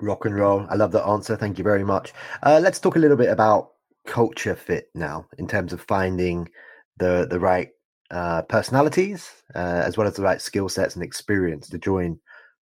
Rock 0.00 0.24
and 0.24 0.34
roll. 0.34 0.66
I 0.68 0.74
love 0.74 0.92
that 0.92 1.06
answer. 1.06 1.36
Thank 1.36 1.56
you 1.56 1.64
very 1.64 1.84
much. 1.84 2.12
Uh, 2.42 2.60
let's 2.62 2.80
talk 2.80 2.96
a 2.96 2.98
little 2.98 3.16
bit 3.16 3.30
about 3.30 3.72
culture 4.06 4.56
fit 4.56 4.90
now, 4.94 5.26
in 5.38 5.46
terms 5.46 5.72
of 5.72 5.80
finding 5.82 6.48
the 6.98 7.26
the 7.30 7.38
right 7.38 7.70
uh, 8.10 8.42
personalities 8.42 9.30
uh, 9.54 9.82
as 9.84 9.96
well 9.96 10.06
as 10.06 10.14
the 10.14 10.22
right 10.22 10.40
skill 10.40 10.68
sets 10.68 10.94
and 10.94 11.04
experience 11.04 11.68
to 11.68 11.78
join 11.78 12.18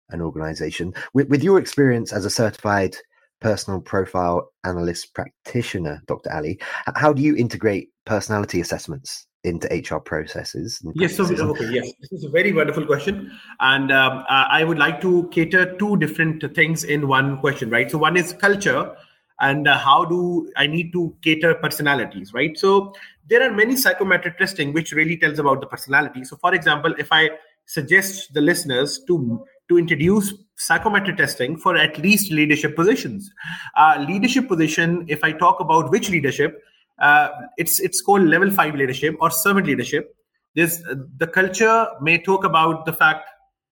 an 0.09 0.21
organization. 0.21 0.93
With, 1.13 1.29
with 1.29 1.43
your 1.43 1.59
experience 1.59 2.13
as 2.13 2.25
a 2.25 2.29
certified 2.29 2.95
personal 3.39 3.81
profile 3.81 4.51
analyst 4.63 5.13
practitioner, 5.13 6.01
Dr. 6.07 6.31
Ali, 6.33 6.59
how 6.95 7.11
do 7.11 7.21
you 7.21 7.35
integrate 7.35 7.89
personality 8.05 8.61
assessments 8.61 9.27
into 9.43 9.67
HR 9.67 9.99
processes? 9.99 10.79
Yes, 10.93 11.17
so 11.17 11.25
okay, 11.25 11.69
yes, 11.71 11.91
this 11.99 12.11
is 12.11 12.23
a 12.25 12.29
very 12.29 12.53
wonderful 12.53 12.85
question, 12.85 13.31
and 13.59 13.91
um, 13.91 14.23
I 14.29 14.63
would 14.63 14.77
like 14.77 15.01
to 15.01 15.27
cater 15.31 15.75
two 15.77 15.97
different 15.97 16.43
things 16.53 16.83
in 16.83 17.07
one 17.07 17.39
question, 17.39 17.69
right? 17.71 17.89
So 17.89 17.97
one 17.97 18.17
is 18.17 18.33
culture, 18.33 18.95
and 19.41 19.67
uh, 19.67 19.77
how 19.77 20.05
do 20.05 20.51
I 20.55 20.67
need 20.67 20.93
to 20.93 21.13
cater 21.23 21.53
personalities, 21.55 22.33
right? 22.33 22.57
So 22.57 22.93
there 23.27 23.41
are 23.43 23.51
many 23.51 23.75
psychometric 23.75 24.37
testing 24.37 24.71
which 24.71 24.91
really 24.91 25.17
tells 25.17 25.39
about 25.39 25.61
the 25.61 25.67
personality. 25.67 26.23
So, 26.23 26.37
for 26.37 26.53
example, 26.53 26.93
if 26.97 27.11
I 27.11 27.31
suggest 27.65 28.33
the 28.33 28.41
listeners 28.41 29.01
to 29.07 29.43
to 29.69 29.77
introduce 29.77 30.33
psychometric 30.57 31.17
testing 31.17 31.57
for 31.57 31.77
at 31.77 31.97
least 31.97 32.31
leadership 32.31 32.75
positions. 32.75 33.31
Uh, 33.77 34.05
leadership 34.07 34.47
position, 34.47 35.05
if 35.07 35.23
I 35.23 35.31
talk 35.31 35.61
about 35.61 35.89
which 35.91 36.09
leadership, 36.09 36.61
uh, 36.99 37.29
it's 37.57 37.79
it's 37.79 38.01
called 38.01 38.23
level 38.23 38.51
five 38.51 38.75
leadership 38.75 39.15
or 39.21 39.31
servant 39.31 39.67
leadership. 39.67 40.15
This 40.55 40.83
the 41.17 41.27
culture 41.27 41.87
may 42.01 42.17
talk 42.17 42.43
about 42.43 42.85
the 42.85 42.93
fact 42.93 43.29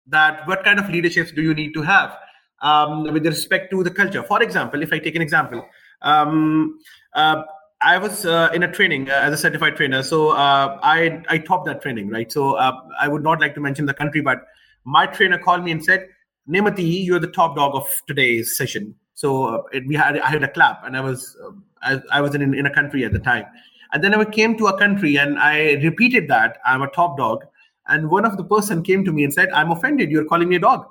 that 0.07 0.47
what 0.47 0.63
kind 0.63 0.79
of 0.79 0.89
leaderships 0.89 1.31
do 1.31 1.41
you 1.41 1.53
need 1.53 1.73
to 1.73 1.81
have 1.81 2.17
um, 2.61 3.03
with 3.13 3.25
respect 3.25 3.71
to 3.71 3.83
the 3.83 3.91
culture. 3.91 4.23
For 4.23 4.41
example, 4.41 4.81
if 4.81 4.93
I 4.93 4.99
take 4.99 5.15
an 5.15 5.21
example, 5.21 5.65
um, 6.01 6.79
uh, 7.13 7.43
I 7.81 7.97
was 7.97 8.25
uh, 8.25 8.49
in 8.53 8.63
a 8.63 8.71
training 8.71 9.09
uh, 9.09 9.13
as 9.13 9.33
a 9.33 9.37
certified 9.37 9.77
trainer, 9.77 10.03
so 10.03 10.29
uh, 10.31 10.79
I 10.83 11.23
I 11.29 11.37
topped 11.37 11.65
that 11.67 11.81
training, 11.81 12.09
right? 12.09 12.31
So 12.31 12.55
uh, 12.55 12.73
I 12.99 13.07
would 13.07 13.23
not 13.23 13.39
like 13.39 13.53
to 13.55 13.61
mention 13.61 13.85
the 13.85 13.93
country, 13.93 14.21
but 14.21 14.45
my 14.83 15.05
trainer 15.05 15.37
called 15.37 15.63
me 15.63 15.71
and 15.71 15.83
said, 15.83 16.09
"Nemati, 16.49 17.05
you're 17.05 17.19
the 17.19 17.27
top 17.27 17.55
dog 17.55 17.75
of 17.75 17.89
today's 18.05 18.57
session." 18.57 18.95
So 19.13 19.45
uh, 19.45 19.61
it, 19.71 19.87
we 19.87 19.95
had 19.95 20.19
I 20.19 20.29
had 20.29 20.43
a 20.43 20.49
clap, 20.49 20.83
and 20.85 20.97
I 20.97 21.01
was 21.01 21.37
um, 21.45 21.63
I, 21.81 22.01
I 22.11 22.21
was 22.21 22.35
in 22.35 22.53
in 22.53 22.65
a 22.65 22.73
country 22.73 23.05
at 23.05 23.13
the 23.13 23.19
time, 23.19 23.45
and 23.93 24.03
then 24.03 24.13
I 24.13 24.25
came 24.25 24.57
to 24.57 24.67
a 24.67 24.77
country 24.77 25.17
and 25.17 25.39
I 25.39 25.75
repeated 25.83 26.27
that 26.27 26.57
I'm 26.65 26.81
a 26.81 26.89
top 26.89 27.17
dog, 27.17 27.45
and 27.87 28.09
one 28.09 28.25
of 28.25 28.35
the 28.35 28.43
person 28.43 28.83
came 28.83 29.05
to 29.05 29.13
me 29.13 29.23
and 29.23 29.33
said, 29.33 29.49
"I'm 29.51 29.71
offended. 29.71 30.11
You're 30.11 30.25
calling 30.25 30.49
me 30.49 30.57
a 30.57 30.59
dog." 30.59 30.85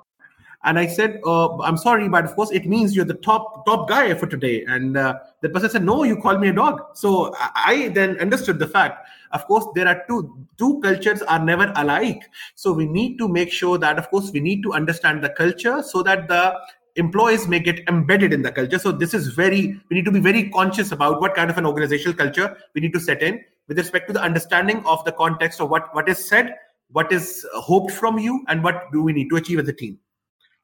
And 0.63 0.77
I 0.77 0.87
said, 0.87 1.21
uh, 1.25 1.57
"I'm 1.61 1.77
sorry, 1.77 2.09
but 2.09 2.25
of 2.25 2.35
course 2.35 2.51
it 2.51 2.65
means 2.65 2.95
you're 2.95 3.05
the 3.05 3.13
top 3.13 3.65
top 3.65 3.87
guy 3.87 4.13
for 4.13 4.27
today." 4.27 4.65
And 4.65 4.97
uh, 4.97 5.19
the 5.41 5.49
person 5.49 5.69
said, 5.69 5.83
"No, 5.83 6.03
you 6.03 6.17
call 6.17 6.37
me 6.37 6.49
a 6.49 6.53
dog." 6.53 6.81
So 6.95 7.33
I 7.37 7.91
then 7.93 8.19
understood 8.19 8.59
the 8.59 8.67
fact. 8.67 9.07
Of 9.31 9.45
course, 9.45 9.65
there 9.75 9.87
are 9.87 10.03
two 10.07 10.45
two 10.57 10.79
cultures 10.81 11.21
are 11.21 11.43
never 11.43 11.71
alike. 11.75 12.23
So 12.55 12.73
we 12.73 12.87
need 12.87 13.17
to 13.19 13.27
make 13.27 13.51
sure 13.51 13.77
that, 13.77 13.97
of 13.97 14.09
course, 14.09 14.31
we 14.31 14.41
need 14.41 14.63
to 14.63 14.73
understand 14.73 15.23
the 15.23 15.29
culture 15.29 15.81
so 15.81 16.03
that 16.03 16.27
the 16.27 16.59
employees 16.95 17.47
may 17.47 17.59
get 17.59 17.79
embedded 17.87 18.33
in 18.33 18.41
the 18.41 18.51
culture. 18.51 18.79
So 18.79 18.91
this 18.91 19.13
is 19.13 19.27
very, 19.27 19.79
we 19.89 19.95
need 19.95 20.05
to 20.05 20.11
be 20.11 20.19
very 20.19 20.49
conscious 20.49 20.91
about 20.91 21.21
what 21.21 21.35
kind 21.35 21.49
of 21.49 21.57
an 21.57 21.65
organizational 21.65 22.13
culture 22.13 22.57
we 22.73 22.81
need 22.81 22.93
to 22.93 22.99
set 22.99 23.23
in 23.23 23.41
with 23.67 23.77
respect 23.77 24.07
to 24.07 24.13
the 24.13 24.21
understanding 24.21 24.83
of 24.85 25.05
the 25.05 25.11
context 25.11 25.61
of 25.61 25.69
what, 25.69 25.93
what 25.95 26.09
is 26.09 26.27
said, 26.27 26.55
what 26.91 27.11
is 27.11 27.45
hoped 27.53 27.91
from 27.91 28.17
you, 28.19 28.43
and 28.47 28.63
what 28.63 28.91
do 28.91 29.01
we 29.01 29.13
need 29.13 29.29
to 29.29 29.37
achieve 29.37 29.59
as 29.59 29.67
a 29.69 29.73
team. 29.73 29.99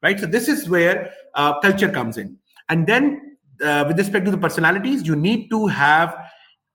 Right. 0.03 0.19
So 0.19 0.25
this 0.25 0.47
is 0.47 0.69
where 0.69 1.11
uh, 1.33 1.59
culture 1.59 1.89
comes 1.89 2.17
in. 2.17 2.37
And 2.69 2.85
then 2.85 3.37
uh, 3.63 3.85
with 3.87 3.97
respect 3.97 4.25
to 4.25 4.31
the 4.31 4.37
personalities, 4.37 5.07
you 5.07 5.15
need 5.15 5.49
to 5.49 5.67
have 5.67 6.15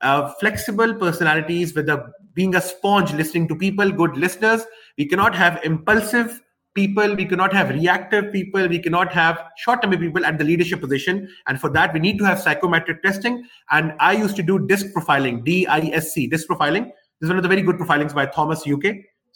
uh, 0.01 0.33
flexible 0.41 0.95
personalities 0.95 1.75
with 1.75 1.89
a 1.89 2.11
being 2.35 2.55
a 2.55 2.61
sponge 2.61 3.13
listening 3.13 3.49
to 3.49 3.55
people 3.55 3.91
good 3.91 4.17
listeners. 4.17 4.63
We 4.97 5.07
cannot 5.07 5.35
have 5.35 5.61
impulsive 5.65 6.41
people. 6.75 7.15
We 7.15 7.25
cannot 7.25 7.53
have 7.53 7.71
reactive 7.71 8.33
people. 8.33 8.69
We 8.69 8.79
cannot 8.79 9.13
have 9.13 9.43
short-term 9.59 9.91
people 9.99 10.25
at 10.25 10.39
the 10.39 10.45
leadership 10.45 10.81
position. 10.81 11.29
And 11.47 11.61
for 11.61 11.69
that 11.71 11.93
we 11.93 12.01
need 12.01 12.19
to 12.19 12.25
have 12.25 12.41
psychometric 12.41 13.03
testing. 13.03 13.45
And 13.71 13.93
i 14.01 14.13
used 14.13 14.37
to 14.37 14.43
do 14.43 14.67
disc 14.67 14.87
profiling 14.97 15.45
d-i-s-c 15.45 16.27
disc 16.29 16.49
profiling. 16.49 16.85
This 17.21 17.27
is 17.27 17.29
one 17.29 17.37
of 17.37 17.43
the 17.43 17.49
very 17.49 17.63
good 17.63 17.77
profilings 17.77 18.15
by 18.15 18.27
thomas 18.27 18.67
uk 18.67 18.85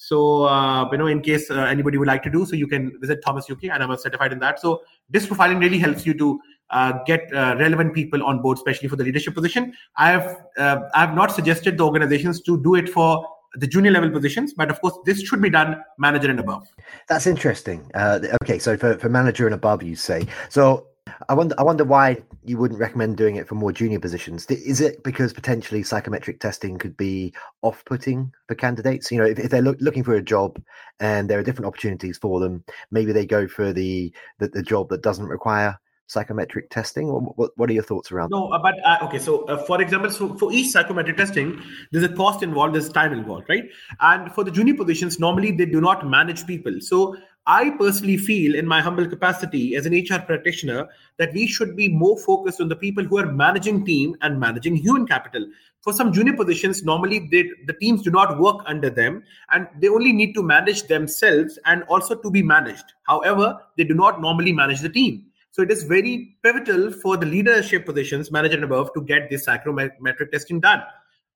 so 0.08 0.44
uh, 0.44 0.88
you 0.92 0.98
know 0.98 1.06
in 1.06 1.20
case 1.20 1.50
uh, 1.50 1.60
anybody 1.74 1.98
would 1.98 2.08
like 2.08 2.22
to 2.22 2.30
do 2.30 2.44
so 2.46 2.56
you 2.62 2.66
can 2.66 2.90
visit 3.00 3.22
thomas 3.24 3.50
uk 3.50 3.64
and 3.64 3.82
i'm 3.82 3.96
certified 3.96 4.32
in 4.32 4.38
that 4.38 4.60
so 4.60 4.82
this 5.10 5.26
profiling 5.26 5.60
really 5.60 5.78
helps 5.78 6.06
you 6.06 6.14
to 6.14 6.40
uh, 6.70 6.92
get 7.06 7.22
uh, 7.34 7.54
relevant 7.58 7.94
people 7.94 8.22
on 8.22 8.40
board 8.42 8.58
especially 8.58 8.88
for 8.88 8.96
the 8.96 9.04
leadership 9.04 9.34
position 9.34 9.72
i 9.96 10.10
have 10.10 10.26
uh, 10.58 10.80
i 10.94 11.00
have 11.00 11.14
not 11.14 11.32
suggested 11.32 11.78
the 11.78 11.84
organizations 11.84 12.42
to 12.42 12.60
do 12.62 12.74
it 12.74 12.88
for 12.88 13.24
the 13.56 13.66
junior 13.66 13.90
level 13.90 14.10
positions, 14.10 14.52
but 14.52 14.70
of 14.70 14.80
course, 14.80 14.94
this 15.04 15.22
should 15.22 15.40
be 15.40 15.50
done 15.50 15.80
manager 15.98 16.28
and 16.28 16.40
above. 16.40 16.66
That's 17.08 17.26
interesting. 17.26 17.88
Uh, 17.94 18.20
okay, 18.42 18.58
so 18.58 18.76
for, 18.76 18.98
for 18.98 19.08
manager 19.08 19.46
and 19.46 19.54
above, 19.54 19.82
you 19.82 19.96
say 19.96 20.26
so. 20.48 20.86
I 21.28 21.34
wonder. 21.34 21.54
I 21.58 21.62
wonder 21.62 21.84
why 21.84 22.22
you 22.44 22.56
wouldn't 22.56 22.80
recommend 22.80 23.16
doing 23.16 23.36
it 23.36 23.46
for 23.46 23.54
more 23.54 23.72
junior 23.72 24.00
positions. 24.00 24.46
Is 24.46 24.80
it 24.80 25.02
because 25.02 25.32
potentially 25.32 25.82
psychometric 25.82 26.40
testing 26.40 26.78
could 26.78 26.96
be 26.96 27.34
off-putting 27.62 28.32
for 28.48 28.54
candidates? 28.54 29.12
You 29.12 29.18
know, 29.18 29.26
if, 29.26 29.38
if 29.38 29.50
they're 29.50 29.62
look, 29.62 29.78
looking 29.80 30.04
for 30.04 30.14
a 30.14 30.22
job 30.22 30.60
and 31.00 31.28
there 31.28 31.38
are 31.38 31.42
different 31.42 31.66
opportunities 31.66 32.18
for 32.18 32.40
them, 32.40 32.64
maybe 32.90 33.12
they 33.12 33.26
go 33.26 33.46
for 33.46 33.72
the 33.72 34.12
the, 34.38 34.48
the 34.48 34.62
job 34.62 34.88
that 34.90 35.02
doesn't 35.02 35.26
require 35.26 35.78
psychometric 36.06 36.68
testing 36.68 37.08
what, 37.08 37.50
what 37.56 37.70
are 37.70 37.72
your 37.72 37.82
thoughts 37.82 38.12
around 38.12 38.28
no 38.28 38.52
uh, 38.52 38.58
but 38.58 38.74
uh, 38.84 38.98
okay 39.02 39.18
so 39.18 39.44
uh, 39.46 39.56
for 39.64 39.80
example 39.80 40.10
so 40.10 40.36
for 40.36 40.52
each 40.52 40.70
psychometric 40.70 41.16
testing 41.16 41.58
there's 41.92 42.04
a 42.04 42.14
cost 42.14 42.42
involved 42.42 42.74
there's 42.74 42.90
time 42.90 43.10
involved 43.14 43.46
right 43.48 43.64
and 44.00 44.30
for 44.34 44.44
the 44.44 44.50
junior 44.50 44.74
positions 44.74 45.18
normally 45.18 45.50
they 45.50 45.64
do 45.64 45.80
not 45.80 46.06
manage 46.06 46.46
people 46.46 46.74
so 46.78 47.16
I 47.46 47.70
personally 47.70 48.16
feel, 48.16 48.54
in 48.54 48.66
my 48.66 48.80
humble 48.80 49.06
capacity 49.06 49.76
as 49.76 49.84
an 49.84 49.92
HR 49.92 50.20
practitioner, 50.20 50.88
that 51.18 51.34
we 51.34 51.46
should 51.46 51.76
be 51.76 51.88
more 51.88 52.18
focused 52.18 52.60
on 52.60 52.68
the 52.68 52.76
people 52.76 53.04
who 53.04 53.18
are 53.18 53.30
managing 53.30 53.84
team 53.84 54.16
and 54.22 54.40
managing 54.40 54.76
human 54.76 55.06
capital. 55.06 55.46
For 55.82 55.92
some 55.92 56.10
junior 56.10 56.32
positions, 56.32 56.82
normally 56.82 57.28
they, 57.30 57.50
the 57.66 57.74
teams 57.74 58.02
do 58.02 58.10
not 58.10 58.38
work 58.38 58.62
under 58.64 58.88
them 58.88 59.22
and 59.50 59.68
they 59.78 59.88
only 59.88 60.12
need 60.12 60.32
to 60.34 60.42
manage 60.42 60.84
themselves 60.84 61.58
and 61.66 61.82
also 61.84 62.14
to 62.14 62.30
be 62.30 62.42
managed. 62.42 62.94
However, 63.02 63.60
they 63.76 63.84
do 63.84 63.94
not 63.94 64.22
normally 64.22 64.52
manage 64.52 64.80
the 64.80 64.88
team. 64.88 65.26
So 65.50 65.60
it 65.60 65.70
is 65.70 65.84
very 65.84 66.36
pivotal 66.42 66.90
for 66.90 67.18
the 67.18 67.26
leadership 67.26 67.84
positions, 67.84 68.32
manager 68.32 68.56
and 68.56 68.64
above, 68.64 68.94
to 68.94 69.02
get 69.02 69.28
this 69.28 69.44
psychometric 69.44 70.32
testing 70.32 70.60
done. 70.60 70.82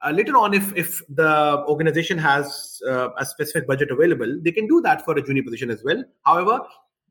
Uh, 0.04 0.10
later 0.10 0.36
on, 0.36 0.54
if 0.54 0.74
if 0.76 1.02
the 1.08 1.64
organization 1.66 2.18
has 2.18 2.80
uh, 2.88 3.08
a 3.18 3.24
specific 3.24 3.66
budget 3.66 3.90
available, 3.90 4.38
they 4.42 4.52
can 4.52 4.66
do 4.66 4.80
that 4.80 5.04
for 5.04 5.16
a 5.18 5.22
junior 5.22 5.42
position 5.42 5.70
as 5.70 5.82
well. 5.84 6.04
However, 6.24 6.60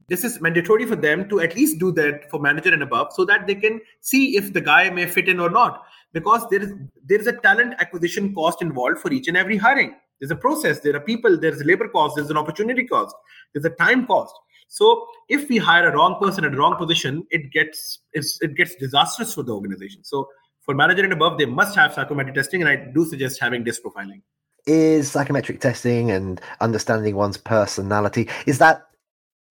this 0.08 0.24
is 0.24 0.40
mandatory 0.40 0.86
for 0.86 0.96
them 0.96 1.28
to 1.28 1.42
at 1.42 1.56
least 1.56 1.80
do 1.80 1.92
that 1.94 2.30
for 2.32 2.40
manager 2.40 2.74
and 2.74 2.82
above, 2.82 3.12
so 3.12 3.26
that 3.26 3.46
they 3.46 3.56
can 3.56 3.82
see 4.00 4.38
if 4.38 4.54
the 4.54 4.62
guy 4.62 4.90
may 4.90 5.06
fit 5.06 5.28
in 5.28 5.40
or 5.40 5.50
not. 5.50 5.84
Because 6.14 6.48
there 6.50 6.62
is 6.62 6.74
there 7.06 7.20
is 7.20 7.28
a 7.28 7.34
talent 7.34 7.76
acquisition 7.80 8.34
cost 8.34 8.62
involved 8.62 9.00
for 9.00 9.12
each 9.12 9.28
and 9.28 9.36
every 9.36 9.58
hiring. 9.58 9.96
There's 10.20 10.32
a 10.32 10.36
process. 10.36 10.80
There 10.80 10.96
are 10.96 11.02
people. 11.02 11.38
There's 11.38 11.64
labor 11.64 11.90
cost. 11.90 12.16
There's 12.16 12.30
an 12.30 12.38
opportunity 12.38 12.86
cost. 12.86 13.14
There's 13.54 13.66
a 13.66 13.70
time 13.72 14.08
cost. 14.08 14.34
So 14.70 15.08
if 15.30 15.50
we 15.50 15.58
hire 15.58 15.90
a 15.90 15.94
wrong 15.94 16.18
person 16.22 16.46
at 16.46 16.54
a 16.54 16.58
wrong 16.58 16.76
position, 16.76 17.26
it 17.32 17.52
gets 17.52 18.00
it 18.14 18.56
gets 18.56 18.76
disastrous 18.76 19.34
for 19.34 19.44
the 19.44 19.54
organization. 19.54 20.04
So 20.04 20.28
for 20.68 20.76
manager 20.76 21.02
and 21.02 21.14
above, 21.14 21.38
they 21.38 21.46
must 21.46 21.76
have 21.76 21.94
psychometric 21.94 22.36
testing, 22.36 22.62
and 22.62 22.70
I 22.70 22.76
do 22.76 23.06
suggest 23.06 23.40
having 23.40 23.64
DISC 23.64 23.82
profiling. 23.82 24.22
Is 24.66 25.10
psychometric 25.10 25.62
testing 25.62 26.12
and 26.12 26.42
understanding 26.60 27.16
one's 27.16 27.38
personality 27.38 28.28
is 28.46 28.58
that 28.58 28.82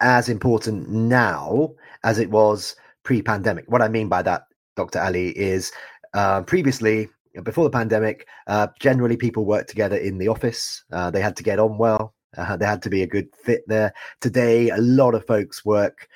as 0.00 0.28
important 0.28 0.90
now 0.90 1.72
as 2.04 2.18
it 2.18 2.30
was 2.30 2.76
pre-pandemic? 3.02 3.64
What 3.66 3.80
I 3.80 3.88
mean 3.88 4.08
by 4.10 4.20
that, 4.22 4.42
Dr. 4.76 5.00
Ali, 5.00 5.30
is 5.30 5.72
uh, 6.12 6.42
previously 6.42 7.08
before 7.44 7.64
the 7.64 7.70
pandemic, 7.70 8.26
uh, 8.46 8.66
generally 8.78 9.16
people 9.16 9.46
worked 9.46 9.70
together 9.70 9.96
in 9.96 10.18
the 10.18 10.28
office. 10.28 10.84
Uh, 10.92 11.10
they 11.10 11.22
had 11.22 11.36
to 11.36 11.42
get 11.42 11.58
on 11.58 11.78
well. 11.78 12.14
Uh, 12.36 12.58
they 12.58 12.66
had 12.66 12.82
to 12.82 12.90
be 12.90 13.02
a 13.02 13.06
good 13.06 13.28
fit 13.42 13.62
there. 13.66 13.94
Today, 14.20 14.68
a 14.68 14.78
lot 14.78 15.14
of 15.14 15.26
folks 15.26 15.64
work 15.64 16.08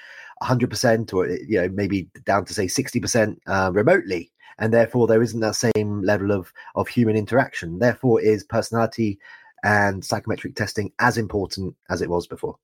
100% 0.42 1.14
or 1.14 1.26
you 1.26 1.61
know 1.61 1.69
maybe 1.71 2.11
down 2.25 2.45
to 2.45 2.54
say 2.54 2.66
60% 2.66 3.37
uh, 3.47 3.71
remotely 3.73 4.30
and 4.61 4.73
therefore 4.73 5.07
there 5.07 5.23
isn't 5.23 5.40
that 5.40 5.57
same 5.57 6.02
level 6.02 6.31
of 6.31 6.52
of 6.76 6.87
human 6.88 7.17
interaction. 7.17 7.79
Therefore, 7.79 8.21
is 8.21 8.45
personality 8.45 9.19
and 9.64 10.05
psychometric 10.05 10.55
testing 10.55 10.93
as 11.00 11.19
important 11.19 11.75
as 11.90 12.02
it 12.02 12.09
was 12.09 12.26
before? 12.26 12.57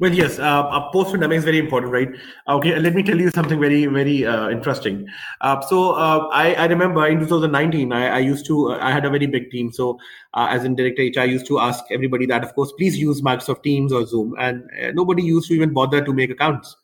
Well, 0.00 0.14
yes, 0.14 0.38
uh, 0.38 0.88
post 0.92 1.10
pandemic 1.10 1.36
is 1.36 1.44
very 1.44 1.58
important, 1.58 1.92
right? 1.92 2.08
Okay, 2.48 2.78
let 2.78 2.94
me 2.94 3.02
tell 3.02 3.20
you 3.20 3.28
something 3.28 3.60
very, 3.60 3.84
very 3.84 4.24
uh, 4.24 4.48
interesting. 4.48 5.06
Uh, 5.42 5.60
so, 5.60 5.92
uh, 5.92 6.26
I, 6.32 6.54
I, 6.54 6.66
remember 6.68 7.06
in 7.06 7.18
2019, 7.18 7.92
I, 7.92 8.06
I 8.06 8.18
used 8.20 8.46
to, 8.46 8.72
uh, 8.72 8.78
I 8.80 8.92
had 8.92 9.04
a 9.04 9.10
very 9.10 9.26
big 9.26 9.50
team. 9.50 9.70
So, 9.70 9.98
uh, 10.32 10.46
as 10.48 10.64
in 10.64 10.74
director 10.74 11.02
HR, 11.02 11.20
I 11.20 11.24
used 11.24 11.46
to 11.48 11.58
ask 11.58 11.84
everybody 11.90 12.24
that, 12.26 12.42
of 12.42 12.54
course, 12.54 12.72
please 12.78 12.96
use 12.96 13.20
Microsoft 13.20 13.62
Teams 13.62 13.92
or 13.92 14.06
Zoom, 14.06 14.34
and 14.38 14.64
nobody 14.94 15.22
used 15.22 15.48
to 15.48 15.54
even 15.54 15.74
bother 15.74 16.02
to 16.02 16.14
make 16.14 16.30
accounts. 16.30 16.76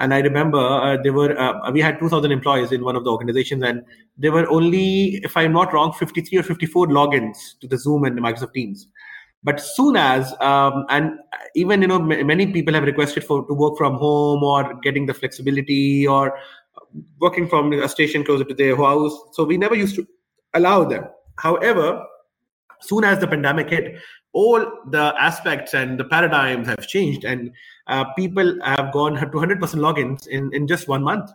And 0.00 0.14
I 0.14 0.20
remember 0.20 0.58
uh, 0.58 0.96
there 1.02 1.12
were 1.12 1.38
uh, 1.38 1.70
we 1.70 1.80
had 1.80 1.98
2,000 1.98 2.32
employees 2.32 2.72
in 2.72 2.82
one 2.82 2.96
of 2.96 3.04
the 3.04 3.10
organizations, 3.10 3.62
and 3.62 3.84
there 4.16 4.32
were 4.32 4.48
only, 4.50 5.16
if 5.22 5.36
I'm 5.36 5.52
not 5.52 5.74
wrong, 5.74 5.92
53 5.92 6.38
or 6.38 6.42
54 6.42 6.88
logins 6.88 7.36
to 7.60 7.68
the 7.68 7.76
Zoom 7.76 8.04
and 8.04 8.16
the 8.16 8.22
Microsoft 8.22 8.54
Teams. 8.54 8.88
But 9.44 9.60
soon 9.60 9.96
as 9.96 10.34
um, 10.40 10.86
and 10.88 11.12
even 11.54 11.82
you 11.82 11.88
know 11.88 11.96
m- 11.96 12.26
many 12.26 12.50
people 12.50 12.74
have 12.74 12.84
requested 12.84 13.24
for 13.24 13.46
to 13.46 13.54
work 13.54 13.76
from 13.76 13.94
home 13.94 14.42
or 14.42 14.74
getting 14.80 15.04
the 15.04 15.14
flexibility 15.14 16.06
or 16.06 16.34
working 17.20 17.46
from 17.46 17.72
a 17.72 17.88
station 17.88 18.24
closer 18.24 18.44
to 18.44 18.54
their 18.54 18.76
house. 18.76 19.14
So 19.32 19.44
we 19.44 19.58
never 19.58 19.74
used 19.74 19.96
to 19.96 20.06
allow 20.54 20.84
them. 20.84 21.04
However, 21.38 22.04
soon 22.80 23.04
as 23.04 23.18
the 23.18 23.26
pandemic 23.26 23.70
hit, 23.70 23.96
all 24.32 24.64
the 24.86 25.14
aspects 25.18 25.74
and 25.74 25.98
the 25.98 26.04
paradigms 26.04 26.68
have 26.68 26.86
changed, 26.86 27.24
and 27.24 27.50
uh, 27.86 28.04
people 28.14 28.58
have 28.64 28.92
gone 28.92 29.14
to 29.14 29.26
100% 29.26 29.58
logins 29.58 30.26
in, 30.28 30.52
in 30.54 30.66
just 30.66 30.88
one 30.88 31.02
month. 31.02 31.30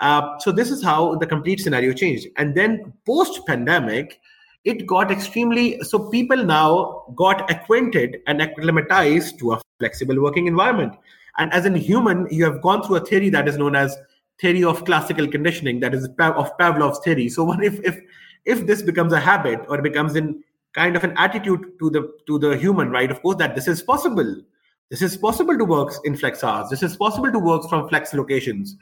Uh, 0.00 0.38
so 0.38 0.50
this 0.50 0.70
is 0.70 0.82
how 0.82 1.14
the 1.16 1.26
complete 1.26 1.60
scenario 1.60 1.92
changed. 1.92 2.26
And 2.36 2.54
then 2.54 2.92
post 3.06 3.46
pandemic, 3.46 4.20
it 4.64 4.86
got 4.86 5.10
extremely 5.10 5.80
so 5.82 6.08
people 6.10 6.42
now 6.42 7.04
got 7.14 7.50
acquainted 7.50 8.18
and 8.26 8.40
acclimatized 8.40 9.38
to 9.38 9.52
a 9.52 9.60
flexible 9.78 10.20
working 10.20 10.46
environment. 10.46 10.94
And 11.38 11.52
as 11.52 11.66
a 11.66 11.76
human, 11.76 12.26
you 12.30 12.44
have 12.44 12.62
gone 12.62 12.82
through 12.82 12.96
a 12.96 13.00
theory 13.00 13.28
that 13.30 13.48
is 13.48 13.58
known 13.58 13.76
as 13.76 13.96
theory 14.40 14.64
of 14.64 14.84
classical 14.84 15.28
conditioning, 15.28 15.80
that 15.80 15.94
is 15.94 16.08
of 16.18 16.58
Pavlov's 16.58 17.00
theory. 17.00 17.28
So 17.28 17.44
what 17.50 17.62
if 17.62 17.80
if 17.84 18.00
if 18.44 18.66
this 18.66 18.82
becomes 18.82 19.12
a 19.12 19.20
habit 19.20 19.60
or 19.68 19.80
becomes 19.80 20.16
in 20.16 20.42
kind 20.74 20.96
of 20.96 21.04
an 21.04 21.14
attitude 21.16 21.78
to 21.78 21.90
the 21.90 22.12
to 22.26 22.38
the 22.38 22.56
human 22.56 22.90
right? 22.90 23.10
Of 23.10 23.22
course 23.22 23.36
that 23.36 23.54
this 23.54 23.68
is 23.68 23.82
possible. 23.82 24.42
This 24.90 25.02
is 25.02 25.16
possible 25.16 25.56
to 25.56 25.64
work 25.64 25.92
in 26.04 26.16
flex 26.16 26.44
hours. 26.44 26.68
This 26.70 26.82
is 26.82 26.96
possible 26.96 27.32
to 27.32 27.38
work 27.38 27.68
from 27.68 27.88
flex 27.88 28.12
locations. 28.12 28.76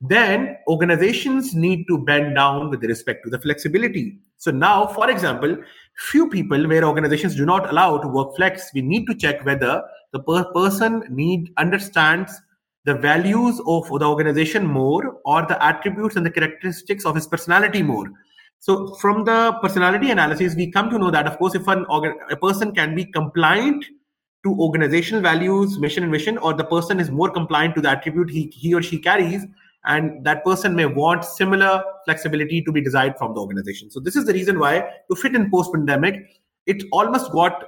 Then 0.00 0.56
organizations 0.66 1.54
need 1.54 1.84
to 1.88 1.98
bend 1.98 2.34
down 2.34 2.70
with 2.70 2.82
respect 2.82 3.22
to 3.24 3.30
the 3.30 3.38
flexibility. 3.38 4.18
So 4.36 4.50
now 4.50 4.86
for 4.86 5.10
example 5.10 5.56
few 5.96 6.28
people 6.28 6.66
where 6.66 6.84
organizations 6.84 7.36
do 7.36 7.44
not 7.44 7.70
allow 7.70 7.98
to 7.98 8.08
work 8.08 8.34
flex 8.34 8.70
we 8.74 8.80
need 8.80 9.06
to 9.06 9.14
check 9.14 9.44
whether 9.44 9.82
the 10.12 10.20
per- 10.20 10.50
person 10.52 11.04
need 11.10 11.52
understands 11.58 12.40
the 12.84 12.94
values 12.94 13.60
of 13.66 13.86
the 14.00 14.04
organization 14.04 14.66
more 14.66 15.18
or 15.24 15.42
the 15.42 15.62
attributes 15.62 16.16
and 16.16 16.26
the 16.26 16.30
characteristics 16.30 17.04
of 17.04 17.14
his 17.14 17.26
personality 17.26 17.82
more 17.82 18.10
so 18.62 18.94
from 18.94 19.24
the 19.24 19.58
personality 19.60 20.12
analysis, 20.12 20.54
we 20.54 20.70
come 20.70 20.88
to 20.90 20.96
know 20.96 21.10
that, 21.10 21.26
of 21.26 21.36
course, 21.36 21.56
if 21.56 21.66
an 21.66 21.84
organ- 21.86 22.14
a 22.30 22.36
person 22.36 22.72
can 22.72 22.94
be 22.94 23.04
compliant 23.04 23.84
to 24.44 24.54
organizational 24.56 25.20
values, 25.20 25.80
mission 25.80 26.04
and 26.04 26.12
vision, 26.12 26.38
or 26.38 26.54
the 26.54 26.62
person 26.62 27.00
is 27.00 27.10
more 27.10 27.28
compliant 27.28 27.74
to 27.74 27.80
the 27.80 27.90
attribute 27.90 28.30
he, 28.30 28.52
he 28.54 28.72
or 28.72 28.80
she 28.80 29.00
carries, 29.00 29.42
and 29.84 30.24
that 30.24 30.44
person 30.44 30.76
may 30.76 30.86
want 30.86 31.24
similar 31.24 31.82
flexibility 32.04 32.62
to 32.62 32.70
be 32.70 32.80
desired 32.80 33.18
from 33.18 33.34
the 33.34 33.40
organization. 33.40 33.90
So 33.90 33.98
this 33.98 34.14
is 34.14 34.26
the 34.26 34.32
reason 34.32 34.60
why 34.60 34.88
to 35.10 35.16
fit 35.16 35.34
in 35.34 35.50
post-pandemic, 35.50 36.40
it 36.66 36.84
almost 36.92 37.32
got 37.32 37.64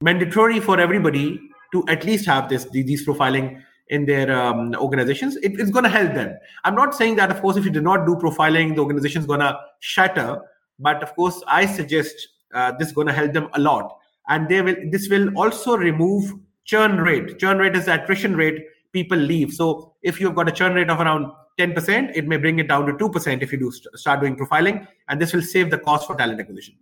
mandatory 0.00 0.60
for 0.60 0.78
everybody 0.78 1.40
to 1.72 1.84
at 1.88 2.04
least 2.04 2.26
have 2.26 2.48
this 2.48 2.64
these 2.70 3.04
profiling 3.04 3.60
in 3.88 4.06
their 4.06 4.34
um, 4.34 4.74
organizations, 4.76 5.36
it, 5.36 5.58
it's 5.60 5.70
going 5.70 5.84
to 5.84 5.90
help 5.90 6.14
them. 6.14 6.36
I'm 6.64 6.74
not 6.74 6.94
saying 6.94 7.16
that, 7.16 7.30
of 7.30 7.40
course, 7.40 7.56
if 7.56 7.64
you 7.64 7.70
do 7.70 7.80
not 7.80 8.06
do 8.06 8.16
profiling, 8.16 8.74
the 8.74 8.80
organization 8.80 9.20
is 9.20 9.26
going 9.26 9.40
to 9.40 9.58
shatter. 9.80 10.40
But 10.78 11.02
of 11.02 11.14
course, 11.14 11.42
I 11.46 11.66
suggest 11.66 12.14
uh, 12.54 12.72
this 12.78 12.88
is 12.88 12.94
going 12.94 13.06
to 13.06 13.12
help 13.12 13.32
them 13.32 13.48
a 13.54 13.60
lot, 13.60 13.96
and 14.28 14.48
they 14.48 14.62
will. 14.62 14.76
This 14.90 15.08
will 15.08 15.36
also 15.36 15.76
remove 15.76 16.32
churn 16.64 16.98
rate. 16.98 17.38
Churn 17.38 17.58
rate 17.58 17.76
is 17.76 17.84
the 17.84 18.02
attrition 18.02 18.34
rate 18.36 18.64
people 18.92 19.18
leave. 19.18 19.52
So 19.52 19.92
if 20.02 20.20
you've 20.20 20.34
got 20.34 20.48
a 20.48 20.52
churn 20.52 20.74
rate 20.74 20.88
of 20.88 21.00
around 21.00 21.30
10%, 21.58 22.12
it 22.16 22.26
may 22.26 22.38
bring 22.38 22.58
it 22.58 22.68
down 22.68 22.86
to 22.86 22.92
2% 22.92 23.42
if 23.42 23.52
you 23.52 23.58
do 23.58 23.70
st- 23.70 23.98
start 23.98 24.20
doing 24.20 24.36
profiling, 24.36 24.86
and 25.08 25.20
this 25.20 25.32
will 25.32 25.42
save 25.42 25.70
the 25.70 25.78
cost 25.78 26.06
for 26.06 26.16
talent 26.16 26.40
acquisition. 26.40 26.74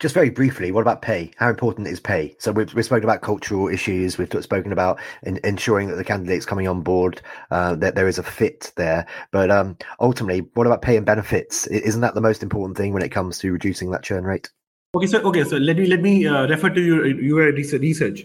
Just 0.00 0.14
very 0.14 0.30
briefly, 0.30 0.72
what 0.72 0.82
about 0.82 1.02
pay? 1.02 1.30
How 1.36 1.48
important 1.48 1.86
is 1.86 2.00
pay? 2.00 2.34
So 2.38 2.52
we've, 2.52 2.72
we've 2.74 2.84
spoken 2.84 3.04
about 3.04 3.22
cultural 3.22 3.68
issues. 3.68 4.18
We've 4.18 4.30
spoken 4.42 4.72
about 4.72 4.98
in, 5.22 5.40
ensuring 5.44 5.88
that 5.88 5.96
the 5.96 6.04
candidates 6.04 6.46
coming 6.46 6.68
on 6.68 6.82
board 6.82 7.20
uh, 7.50 7.74
that 7.76 7.94
there 7.94 8.08
is 8.08 8.18
a 8.18 8.22
fit 8.22 8.72
there. 8.76 9.06
But 9.30 9.50
um, 9.50 9.76
ultimately, 10.00 10.48
what 10.54 10.66
about 10.66 10.82
pay 10.82 10.96
and 10.96 11.06
benefits? 11.06 11.66
Isn't 11.68 12.00
that 12.00 12.14
the 12.14 12.20
most 12.20 12.42
important 12.42 12.76
thing 12.76 12.92
when 12.92 13.02
it 13.02 13.10
comes 13.10 13.38
to 13.38 13.52
reducing 13.52 13.90
that 13.92 14.02
churn 14.02 14.24
rate? 14.24 14.50
Okay, 14.94 15.06
so 15.06 15.20
okay, 15.20 15.44
so 15.44 15.56
let 15.58 15.76
me 15.76 15.86
let 15.86 16.00
me 16.00 16.26
uh, 16.26 16.46
refer 16.48 16.70
to 16.70 16.80
your 16.80 17.06
your 17.06 17.52
research. 17.52 18.24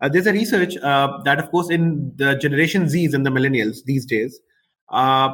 Uh, 0.00 0.08
there's 0.08 0.26
a 0.26 0.32
research 0.32 0.76
uh, 0.78 1.18
that, 1.24 1.38
of 1.38 1.50
course, 1.50 1.70
in 1.70 2.12
the 2.16 2.34
Generation 2.36 2.84
Zs 2.84 3.14
and 3.14 3.24
the 3.24 3.30
Millennials 3.30 3.78
these 3.86 4.04
days, 4.04 4.38
uh, 4.90 5.30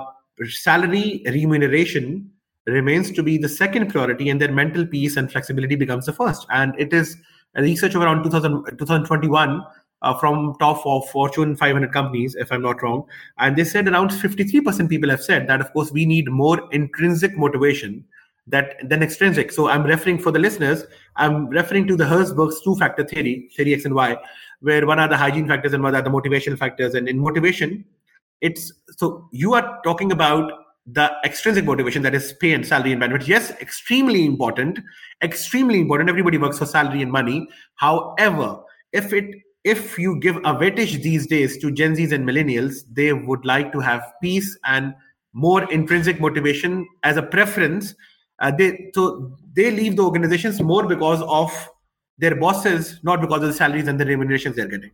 salary 0.48 1.22
remuneration 1.26 2.30
remains 2.66 3.10
to 3.10 3.22
be 3.22 3.38
the 3.38 3.48
second 3.48 3.90
priority 3.90 4.30
and 4.30 4.40
their 4.40 4.52
mental 4.52 4.86
peace 4.86 5.16
and 5.16 5.30
flexibility 5.30 5.76
becomes 5.76 6.06
the 6.06 6.12
first. 6.12 6.46
And 6.50 6.74
it 6.78 6.92
is 6.92 7.16
a 7.54 7.62
research 7.62 7.94
around 7.94 8.22
2000, 8.22 8.64
2021 8.78 9.62
uh, 10.02 10.18
from 10.18 10.54
top 10.58 10.84
of 10.86 11.08
fortune 11.10 11.54
500 11.56 11.92
companies 11.92 12.34
if 12.34 12.52
i'm 12.52 12.62
not 12.62 12.82
wrong. 12.82 13.04
And 13.38 13.56
they 13.56 13.64
said 13.64 13.88
around 13.88 14.10
53% 14.10 14.88
people 14.88 15.10
have 15.10 15.22
said 15.22 15.48
that 15.48 15.60
of 15.60 15.72
course 15.72 15.92
we 15.92 16.06
need 16.06 16.30
more 16.30 16.68
intrinsic 16.72 17.36
motivation 17.36 18.04
that 18.48 18.76
than 18.88 19.02
extrinsic. 19.02 19.52
So 19.52 19.68
i'm 19.68 19.84
referring 19.84 20.18
for 20.18 20.32
the 20.32 20.38
listeners 20.38 20.84
i'm 21.16 21.48
referring 21.48 21.86
to 21.88 21.96
the 21.96 22.04
herzberg's 22.04 22.60
two 22.62 22.74
factor 22.76 23.04
theory 23.04 23.48
theory 23.56 23.74
x 23.74 23.84
and 23.84 23.94
y 23.94 24.16
where 24.60 24.86
one 24.86 24.98
are 24.98 25.08
the 25.08 25.16
hygiene 25.16 25.46
factors 25.46 25.72
and 25.72 25.82
one 25.82 25.94
are 25.94 26.02
the 26.02 26.10
motivational 26.10 26.58
factors. 26.58 26.94
And 26.94 27.08
in 27.08 27.18
motivation 27.18 27.84
it's 28.40 28.72
so 28.96 29.28
you 29.30 29.54
are 29.54 29.80
talking 29.84 30.10
about 30.10 30.52
the 30.86 31.10
extrinsic 31.24 31.64
motivation 31.64 32.02
that 32.02 32.14
is 32.14 32.32
pay 32.40 32.52
and 32.52 32.66
salary 32.66 32.90
and 32.90 33.00
benefits 33.00 33.28
yes 33.28 33.50
extremely 33.60 34.24
important 34.24 34.80
extremely 35.22 35.80
important 35.80 36.10
everybody 36.10 36.38
works 36.38 36.58
for 36.58 36.66
salary 36.66 37.02
and 37.02 37.12
money 37.12 37.46
however 37.76 38.58
if 38.92 39.12
it 39.12 39.36
if 39.64 39.98
you 39.98 40.18
give 40.18 40.36
a 40.38 40.54
weightage 40.54 41.02
these 41.02 41.26
days 41.26 41.56
to 41.58 41.70
Gen 41.70 41.94
Zs 41.94 42.12
and 42.12 42.28
millennials, 42.28 42.82
they 42.90 43.12
would 43.12 43.44
like 43.44 43.72
to 43.72 43.80
have 43.80 44.02
peace 44.20 44.58
and 44.64 44.94
more 45.32 45.70
intrinsic 45.72 46.20
motivation 46.20 46.86
as 47.04 47.16
a 47.16 47.22
preference. 47.22 47.94
Uh, 48.40 48.50
they 48.50 48.90
so 48.94 49.36
they 49.52 49.70
leave 49.70 49.96
the 49.96 50.02
organizations 50.02 50.60
more 50.60 50.86
because 50.86 51.22
of 51.22 51.68
their 52.18 52.34
bosses, 52.34 52.98
not 53.02 53.20
because 53.20 53.42
of 53.42 53.48
the 53.48 53.54
salaries 53.54 53.86
and 53.86 54.00
the 54.00 54.06
remunerations 54.06 54.56
they're 54.56 54.68
getting. 54.68 54.90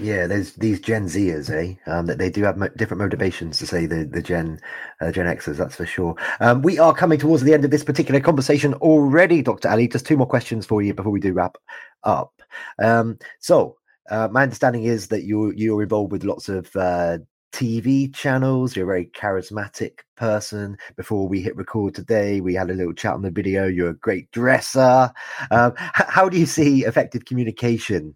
Yeah, 0.00 0.28
there's 0.28 0.52
these 0.54 0.80
Gen 0.80 1.06
Zers, 1.06 1.50
eh? 1.50 1.74
Um, 1.90 2.06
that 2.06 2.18
they 2.18 2.30
do 2.30 2.44
have 2.44 2.56
mo- 2.56 2.68
different 2.76 3.00
motivations 3.00 3.58
to 3.58 3.66
say 3.66 3.84
the 3.86 4.04
the 4.04 4.22
Gen 4.22 4.60
uh, 5.00 5.10
Gen 5.10 5.26
Xers. 5.26 5.56
That's 5.56 5.74
for 5.74 5.86
sure. 5.86 6.14
Um, 6.38 6.62
we 6.62 6.78
are 6.78 6.94
coming 6.94 7.18
towards 7.18 7.42
the 7.42 7.52
end 7.52 7.64
of 7.64 7.72
this 7.72 7.82
particular 7.82 8.20
conversation 8.20 8.74
already, 8.74 9.42
Dr. 9.42 9.68
Ali. 9.68 9.88
Just 9.88 10.06
two 10.06 10.16
more 10.16 10.26
questions 10.26 10.66
for 10.66 10.82
you 10.82 10.94
before 10.94 11.10
we 11.10 11.18
do 11.18 11.32
wrap 11.32 11.56
up. 12.04 12.32
Um, 12.80 13.18
so, 13.40 13.76
uh, 14.08 14.28
my 14.30 14.44
understanding 14.44 14.84
is 14.84 15.08
that 15.08 15.24
you 15.24 15.52
you're 15.56 15.82
involved 15.82 16.12
with 16.12 16.22
lots 16.22 16.48
of 16.48 16.74
uh, 16.76 17.18
TV 17.50 18.06
channels. 18.06 18.76
You're 18.76 18.84
a 18.86 18.94
very 18.94 19.06
charismatic 19.06 19.98
person. 20.16 20.76
Before 20.96 21.26
we 21.26 21.40
hit 21.40 21.56
record 21.56 21.96
today, 21.96 22.40
we 22.40 22.54
had 22.54 22.70
a 22.70 22.74
little 22.74 22.94
chat 22.94 23.14
on 23.14 23.22
the 23.22 23.32
video. 23.32 23.66
You're 23.66 23.90
a 23.90 23.94
great 23.98 24.30
dresser. 24.30 25.10
Um, 25.50 25.72
h- 25.80 26.06
how 26.08 26.28
do 26.28 26.38
you 26.38 26.46
see 26.46 26.84
effective 26.84 27.24
communication 27.24 28.14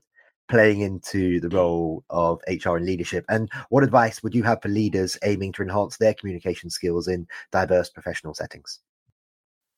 playing 0.53 0.83
into 0.83 1.41
the 1.41 1.49
role 1.49 2.05
of 2.11 2.41
HR 2.47 2.77
and 2.77 2.85
leadership? 2.85 3.25
And 3.31 3.51
what 3.71 3.83
advice 3.83 4.23
would 4.23 4.35
you 4.35 4.43
have 4.43 4.61
for 4.61 4.69
leaders 4.69 5.19
aiming 5.25 5.53
to 5.53 5.63
enhance 5.63 5.97
their 5.97 6.13
communication 6.13 6.69
skills 6.69 7.09
in 7.09 7.27
diverse 7.51 7.89
professional 7.89 8.35
settings? 8.35 8.81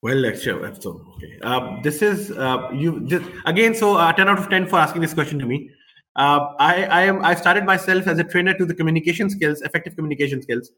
Well, 0.02 0.34
sure. 0.34 0.74
So, 0.80 1.00
okay. 1.14 1.38
Uh, 1.42 1.80
this 1.82 2.02
is 2.02 2.32
uh, 2.32 2.68
you 2.74 3.06
this, 3.06 3.22
again. 3.46 3.74
So, 3.74 3.96
uh, 3.96 4.12
ten 4.12 4.28
out 4.28 4.38
of 4.38 4.50
ten 4.50 4.66
for 4.66 4.78
asking 4.78 5.00
this 5.00 5.14
question 5.14 5.38
to 5.38 5.46
me. 5.46 5.70
Uh, 6.16 6.40
I, 6.58 6.84
I 6.84 7.02
am. 7.02 7.24
I 7.24 7.34
started 7.34 7.64
myself 7.64 8.06
as 8.06 8.18
a 8.18 8.24
trainer 8.24 8.52
to 8.58 8.66
the 8.66 8.74
communication 8.74 9.30
skills, 9.30 9.62
effective 9.62 9.96
communication 9.96 10.42
skills, 10.42 10.72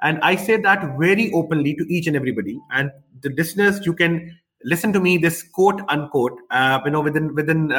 and 0.00 0.18
I 0.22 0.36
say 0.36 0.56
that 0.56 0.96
very 0.98 1.30
openly 1.32 1.74
to 1.74 1.84
each 1.92 2.06
and 2.06 2.16
everybody. 2.16 2.58
And 2.70 2.90
the 3.20 3.34
listeners, 3.36 3.84
you 3.84 3.92
can 3.92 4.38
listen 4.64 4.94
to 4.94 5.00
me. 5.00 5.18
This 5.18 5.42
quote 5.42 5.82
unquote, 5.88 6.38
uh, 6.50 6.80
you 6.84 6.90
know, 6.92 7.02
within 7.02 7.34
within 7.34 7.72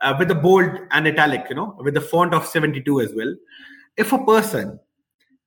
uh, 0.00 0.14
with 0.18 0.28
the 0.28 0.34
bold 0.34 0.70
and 0.90 1.06
italic, 1.06 1.46
you 1.48 1.56
know, 1.56 1.76
with 1.78 1.94
the 1.94 2.00
font 2.00 2.34
of 2.34 2.46
seventy 2.46 2.82
two 2.82 3.00
as 3.00 3.12
well. 3.14 3.34
If 3.96 4.12
a 4.12 4.24
person 4.24 4.78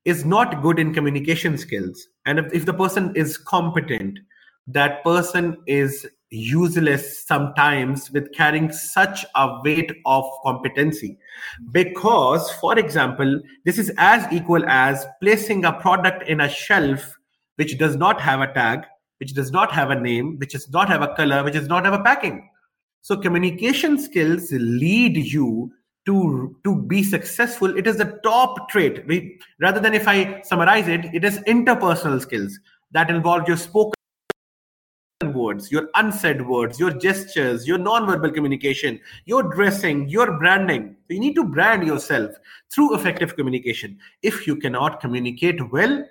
is 0.05 0.25
not 0.25 0.61
good 0.61 0.79
in 0.79 0.93
communication 0.93 1.57
skills, 1.57 2.07
and 2.25 2.39
if, 2.39 2.53
if 2.53 2.65
the 2.65 2.73
person 2.73 3.13
is 3.15 3.37
competent 3.37 4.19
that 4.67 5.03
person 5.03 5.57
is 5.67 6.07
useless 6.29 7.25
sometimes 7.27 8.09
with 8.11 8.31
carrying 8.33 8.71
such 8.71 9.23
a 9.35 9.59
weight 9.63 9.91
of 10.05 10.25
competency 10.43 11.17
because 11.71 12.51
for 12.53 12.79
example 12.79 13.39
this 13.65 13.77
is 13.77 13.91
as 13.97 14.25
equal 14.33 14.65
as 14.67 15.05
placing 15.21 15.63
a 15.63 15.73
product 15.73 16.27
in 16.27 16.41
a 16.41 16.49
shelf 16.49 17.13
which 17.57 17.77
does 17.77 17.95
not 17.95 18.19
have 18.19 18.41
a 18.41 18.51
tag 18.53 18.83
which 19.19 19.35
does 19.35 19.51
not 19.51 19.71
have 19.71 19.91
a 19.91 19.99
name 19.99 20.35
which 20.39 20.53
does 20.53 20.67
not 20.71 20.89
have 20.89 21.03
a 21.03 21.13
color 21.15 21.43
which 21.43 21.53
does 21.53 21.67
not 21.67 21.85
have 21.85 21.93
a 21.93 22.03
packing 22.03 22.49
so 23.03 23.15
communication 23.15 23.99
skills 23.99 24.51
lead 24.51 25.15
you 25.15 25.71
to 26.05 26.55
to 26.63 26.75
be 26.93 27.03
successful 27.03 27.77
it 27.77 27.85
is 27.87 27.97
the 27.97 28.19
top 28.23 28.67
trait 28.69 29.05
we, 29.07 29.39
rather 29.59 29.79
than 29.79 29.93
if 29.93 30.07
i 30.07 30.41
summarize 30.41 30.87
it 30.87 31.05
it 31.13 31.23
is 31.23 31.37
interpersonal 31.55 32.19
skills 32.19 32.59
that 32.91 33.09
involve 33.09 33.47
your 33.47 33.57
spoken 33.57 33.93
words, 35.31 35.71
your 35.71 35.89
unsaid 35.95 36.45
words, 36.45 36.79
your 36.79 36.91
gestures, 36.91 37.67
your 37.67 37.77
non-verbal 37.77 38.31
communication, 38.31 38.99
your 39.25 39.43
dressing, 39.43 40.07
your 40.09 40.37
branding. 40.37 40.95
You 41.07 41.19
need 41.19 41.35
to 41.35 41.43
brand 41.43 41.85
yourself 41.87 42.35
through 42.73 42.95
effective 42.95 43.35
communication. 43.35 43.97
If 44.21 44.45
you 44.47 44.57
cannot 44.57 44.99
communicate 44.99 45.71
well, 45.71 46.05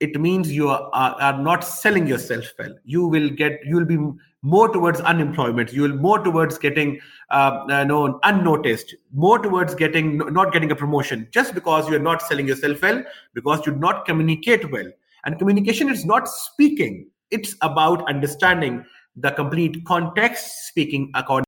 it 0.00 0.20
means 0.20 0.50
you 0.50 0.68
are, 0.68 0.90
are 0.92 1.38
not 1.40 1.62
selling 1.62 2.06
yourself 2.06 2.46
well. 2.58 2.74
You 2.84 3.06
will 3.06 3.30
get, 3.30 3.60
you 3.64 3.76
will 3.76 3.84
be 3.84 3.98
more 4.42 4.68
towards 4.72 5.00
unemployment. 5.00 5.72
You 5.72 5.82
will 5.82 5.96
more 5.96 6.18
towards 6.18 6.58
getting, 6.58 6.98
uh, 7.30 7.66
uh, 7.70 7.84
no, 7.84 8.18
unnoticed. 8.22 8.94
More 9.12 9.38
towards 9.38 9.74
getting, 9.74 10.18
not 10.18 10.52
getting 10.52 10.70
a 10.70 10.76
promotion, 10.76 11.28
just 11.30 11.54
because 11.54 11.88
you 11.88 11.96
are 11.96 12.00
not 12.00 12.22
selling 12.22 12.48
yourself 12.48 12.80
well, 12.80 13.04
because 13.34 13.64
you 13.66 13.72
do 13.72 13.78
not 13.78 14.06
communicate 14.06 14.70
well. 14.72 14.90
And 15.24 15.38
communication 15.38 15.90
is 15.90 16.06
not 16.06 16.26
speaking 16.28 17.10
it's 17.30 17.54
about 17.62 18.08
understanding 18.08 18.84
the 19.16 19.30
complete 19.30 19.84
context, 19.84 20.66
speaking 20.68 21.10
according 21.14 21.44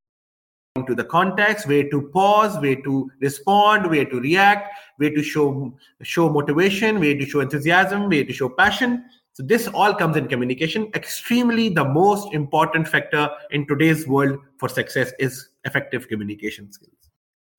to 0.87 0.95
the 0.95 1.05
context, 1.05 1.69
way 1.69 1.83
to 1.91 2.09
pause, 2.15 2.59
way 2.59 2.75
to 2.77 3.11
respond, 3.21 3.91
way 3.91 4.07
to 4.07 4.21
react, 4.21 4.75
way 4.99 5.11
to 5.11 5.23
show 5.23 5.73
show 6.03 6.31
motivation, 6.31 6.99
way 6.99 7.15
to 7.15 7.27
show 7.27 7.41
enthusiasm, 7.41 8.09
way 8.09 8.25
to 8.25 8.33
show 8.33 8.49
passion. 8.49 9.05
So 9.35 9.43
this 9.43 9.69
all 9.69 9.95
comes 9.95 10.17
in 10.17 10.29
communication. 10.29 10.91
Extremely 10.95 11.69
the 11.69 11.85
most 11.85 12.33
important 12.33 12.89
factor 12.89 13.29
in 13.51 13.67
today's 13.67 14.07
world 14.07 14.39
for 14.59 14.69
success 14.69 15.13
is 15.19 15.51
effective 15.65 16.09
communication 16.09 16.73
skills. 16.73 16.93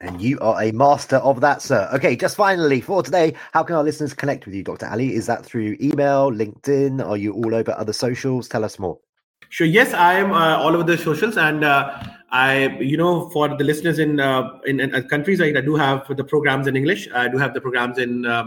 And 0.01 0.19
you 0.19 0.39
are 0.39 0.61
a 0.61 0.71
master 0.71 1.17
of 1.17 1.39
that, 1.41 1.61
sir. 1.61 1.89
Okay, 1.93 2.15
just 2.15 2.35
finally 2.35 2.81
for 2.81 3.03
today, 3.03 3.35
how 3.53 3.63
can 3.63 3.75
our 3.75 3.83
listeners 3.83 4.13
connect 4.13 4.45
with 4.45 4.55
you, 4.55 4.63
Dr. 4.63 4.87
Ali? 4.87 5.13
Is 5.13 5.27
that 5.27 5.45
through 5.45 5.77
email, 5.79 6.31
LinkedIn? 6.31 7.05
Are 7.07 7.15
you 7.15 7.33
all 7.33 7.53
over 7.55 7.73
other 7.77 7.93
socials? 7.93 8.49
Tell 8.49 8.65
us 8.65 8.79
more. 8.79 8.99
Sure. 9.53 9.67
Yes, 9.67 9.93
I 9.93 10.15
am 10.15 10.31
uh, 10.31 10.57
all 10.57 10.73
over 10.73 10.81
the 10.81 10.97
socials, 10.97 11.37
and 11.37 11.63
uh, 11.63 12.01
I, 12.31 12.75
you 12.79 12.97
know, 12.97 13.29
for 13.29 13.55
the 13.55 13.63
listeners 13.63 13.99
in 13.99 14.19
uh, 14.19 14.57
in, 14.65 14.79
in, 14.79 14.89
countries, 15.09 15.41
I, 15.41 15.49
I, 15.49 15.61
do 15.61 15.75
have 15.75 16.07
the 16.17 16.23
programs 16.23 16.65
in 16.65 16.75
English. 16.75 17.07
I 17.13 17.27
do 17.27 17.37
have 17.37 17.53
the 17.53 17.61
programs 17.61 17.99
in 17.99 18.25
uh, 18.25 18.45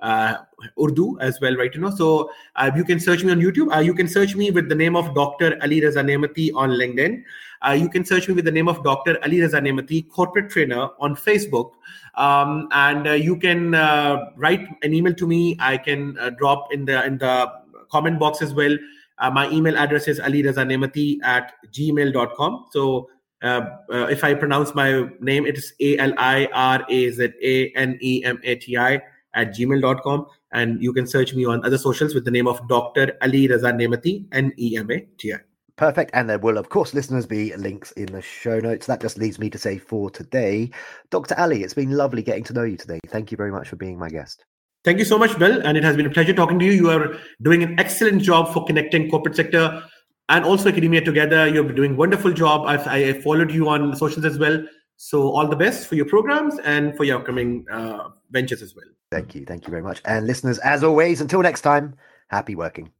uh, 0.00 0.36
Urdu 0.82 1.18
as 1.20 1.38
well, 1.42 1.54
right? 1.56 1.74
You 1.74 1.82
know, 1.82 1.90
so 1.90 2.30
uh, 2.54 2.70
you 2.74 2.84
can 2.84 2.98
search 2.98 3.22
me 3.22 3.32
on 3.32 3.38
YouTube. 3.38 3.70
Uh, 3.76 3.80
you 3.80 3.92
can 3.92 4.08
search 4.08 4.34
me 4.34 4.50
with 4.50 4.70
the 4.70 4.74
name 4.74 4.96
of 4.96 5.14
Dr. 5.14 5.58
Ali 5.60 5.82
Raza 5.82 6.02
Nemati 6.02 6.50
on 6.54 6.70
LinkedIn. 6.70 7.22
Uh, 7.60 7.72
you 7.72 7.90
can 7.90 8.06
search 8.06 8.26
me 8.26 8.32
with 8.32 8.46
the 8.46 8.50
name 8.50 8.66
of 8.66 8.82
Dr. 8.82 9.18
Ali 9.24 9.40
Raza 9.40 9.60
Nemati, 9.60 10.08
corporate 10.08 10.48
trainer 10.48 10.88
on 10.98 11.14
Facebook. 11.16 11.72
Um, 12.14 12.68
and 12.72 13.06
uh, 13.06 13.12
you 13.12 13.36
can 13.36 13.74
uh, 13.74 14.30
write 14.36 14.66
an 14.82 14.94
email 14.94 15.12
to 15.12 15.26
me. 15.26 15.58
I 15.60 15.76
can 15.76 16.16
drop 16.38 16.72
in 16.72 16.86
the 16.86 17.04
in 17.04 17.18
the 17.18 17.52
comment 17.90 18.18
box 18.18 18.40
as 18.40 18.54
well. 18.54 18.74
My 19.20 19.50
email 19.50 19.76
address 19.76 20.08
is 20.08 20.20
alirazanemati 20.20 21.18
at 21.22 21.52
gmail.com. 21.72 22.66
So 22.70 23.08
uh, 23.42 23.60
uh, 23.92 24.06
if 24.06 24.24
I 24.24 24.34
pronounce 24.34 24.74
my 24.74 25.08
name, 25.20 25.46
it 25.46 25.58
is 25.58 25.72
A 25.80 25.98
L 25.98 26.12
I 26.18 26.48
R 26.52 26.84
A 26.88 27.10
Z 27.10 27.28
A 27.42 27.68
N 27.70 27.98
E 28.00 28.24
M 28.24 28.40
A 28.44 28.54
T 28.56 28.76
I 28.76 29.02
at 29.34 29.54
gmail.com. 29.54 30.26
And 30.52 30.82
you 30.82 30.92
can 30.92 31.06
search 31.06 31.34
me 31.34 31.44
on 31.44 31.64
other 31.64 31.78
socials 31.78 32.14
with 32.14 32.24
the 32.24 32.30
name 32.30 32.48
of 32.48 32.66
Dr. 32.68 33.16
Ali 33.22 33.48
Raza 33.48 33.72
Nemati, 33.72 34.26
N 34.32 34.52
E 34.58 34.76
M 34.76 34.90
A 34.90 35.00
T 35.18 35.34
I. 35.34 35.38
Perfect. 35.76 36.10
And 36.14 36.30
there 36.30 36.38
will, 36.38 36.56
of 36.56 36.70
course, 36.70 36.94
listeners, 36.94 37.26
be 37.26 37.54
links 37.56 37.92
in 37.92 38.06
the 38.06 38.22
show 38.22 38.58
notes. 38.60 38.86
That 38.86 39.02
just 39.02 39.18
leaves 39.18 39.38
me 39.38 39.50
to 39.50 39.58
say 39.58 39.76
for 39.76 40.10
today, 40.10 40.70
Dr. 41.10 41.38
Ali, 41.38 41.62
it's 41.62 41.74
been 41.74 41.90
lovely 41.90 42.22
getting 42.22 42.44
to 42.44 42.54
know 42.54 42.64
you 42.64 42.78
today. 42.78 42.98
Thank 43.08 43.30
you 43.30 43.36
very 43.36 43.52
much 43.52 43.68
for 43.68 43.76
being 43.76 43.98
my 43.98 44.08
guest. 44.08 44.46
Thank 44.86 45.00
you 45.00 45.04
so 45.04 45.18
much, 45.18 45.36
Bill. 45.36 45.60
And 45.66 45.76
it 45.76 45.82
has 45.82 45.96
been 45.96 46.06
a 46.06 46.10
pleasure 46.10 46.32
talking 46.32 46.60
to 46.60 46.64
you. 46.64 46.70
You 46.70 46.90
are 46.90 47.16
doing 47.42 47.64
an 47.64 47.78
excellent 47.80 48.22
job 48.22 48.54
for 48.54 48.64
connecting 48.64 49.10
corporate 49.10 49.34
sector 49.34 49.82
and 50.28 50.44
also 50.44 50.68
academia 50.68 51.00
together. 51.00 51.48
You're 51.48 51.72
doing 51.72 51.96
wonderful 51.96 52.32
job. 52.32 52.66
I've, 52.68 52.86
I 52.86 53.20
followed 53.20 53.50
you 53.50 53.68
on 53.68 53.96
socials 53.96 54.24
as 54.24 54.38
well. 54.38 54.64
So 54.96 55.22
all 55.22 55.48
the 55.48 55.56
best 55.56 55.88
for 55.88 55.96
your 55.96 56.06
programs 56.06 56.60
and 56.60 56.96
for 56.96 57.02
your 57.02 57.18
upcoming 57.18 57.66
uh, 57.68 58.10
ventures 58.30 58.62
as 58.62 58.76
well. 58.76 58.84
Thank 59.10 59.34
you. 59.34 59.44
Thank 59.44 59.66
you 59.66 59.72
very 59.72 59.82
much. 59.82 60.02
And 60.04 60.24
listeners, 60.24 60.58
as 60.58 60.84
always, 60.84 61.20
until 61.20 61.42
next 61.42 61.62
time, 61.62 61.96
happy 62.28 62.54
working. 62.54 62.92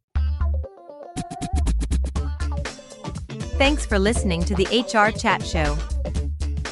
Thanks 3.59 3.87
for 3.87 4.01
listening 4.01 4.42
to 4.42 4.57
the 4.57 4.66
HR 4.66 5.16
Chat 5.16 5.46
Show. 5.46 5.79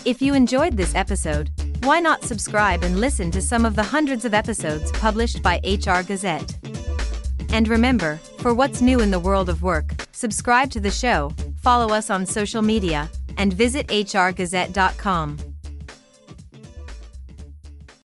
If 0.04 0.20
you 0.20 0.34
enjoyed 0.34 0.76
this 0.76 0.92
episode, 0.96 1.50
why 1.84 2.00
not 2.00 2.24
subscribe 2.24 2.82
and 2.82 2.98
listen 2.98 3.30
to 3.30 3.42
some 3.42 3.66
of 3.66 3.76
the 3.76 3.82
hundreds 3.82 4.24
of 4.24 4.32
episodes 4.32 4.90
published 4.92 5.42
by 5.42 5.60
HR 5.64 6.02
Gazette? 6.02 6.56
And 7.50 7.68
remember, 7.68 8.16
for 8.38 8.54
what's 8.54 8.80
new 8.80 9.00
in 9.00 9.10
the 9.10 9.20
world 9.20 9.48
of 9.48 9.62
work, 9.62 10.06
subscribe 10.12 10.70
to 10.70 10.80
the 10.80 10.90
show, 10.90 11.32
follow 11.62 11.94
us 11.94 12.10
on 12.10 12.26
social 12.26 12.62
media, 12.62 13.10
and 13.36 13.52
visit 13.52 13.86
hrgazette.com. 13.88 15.53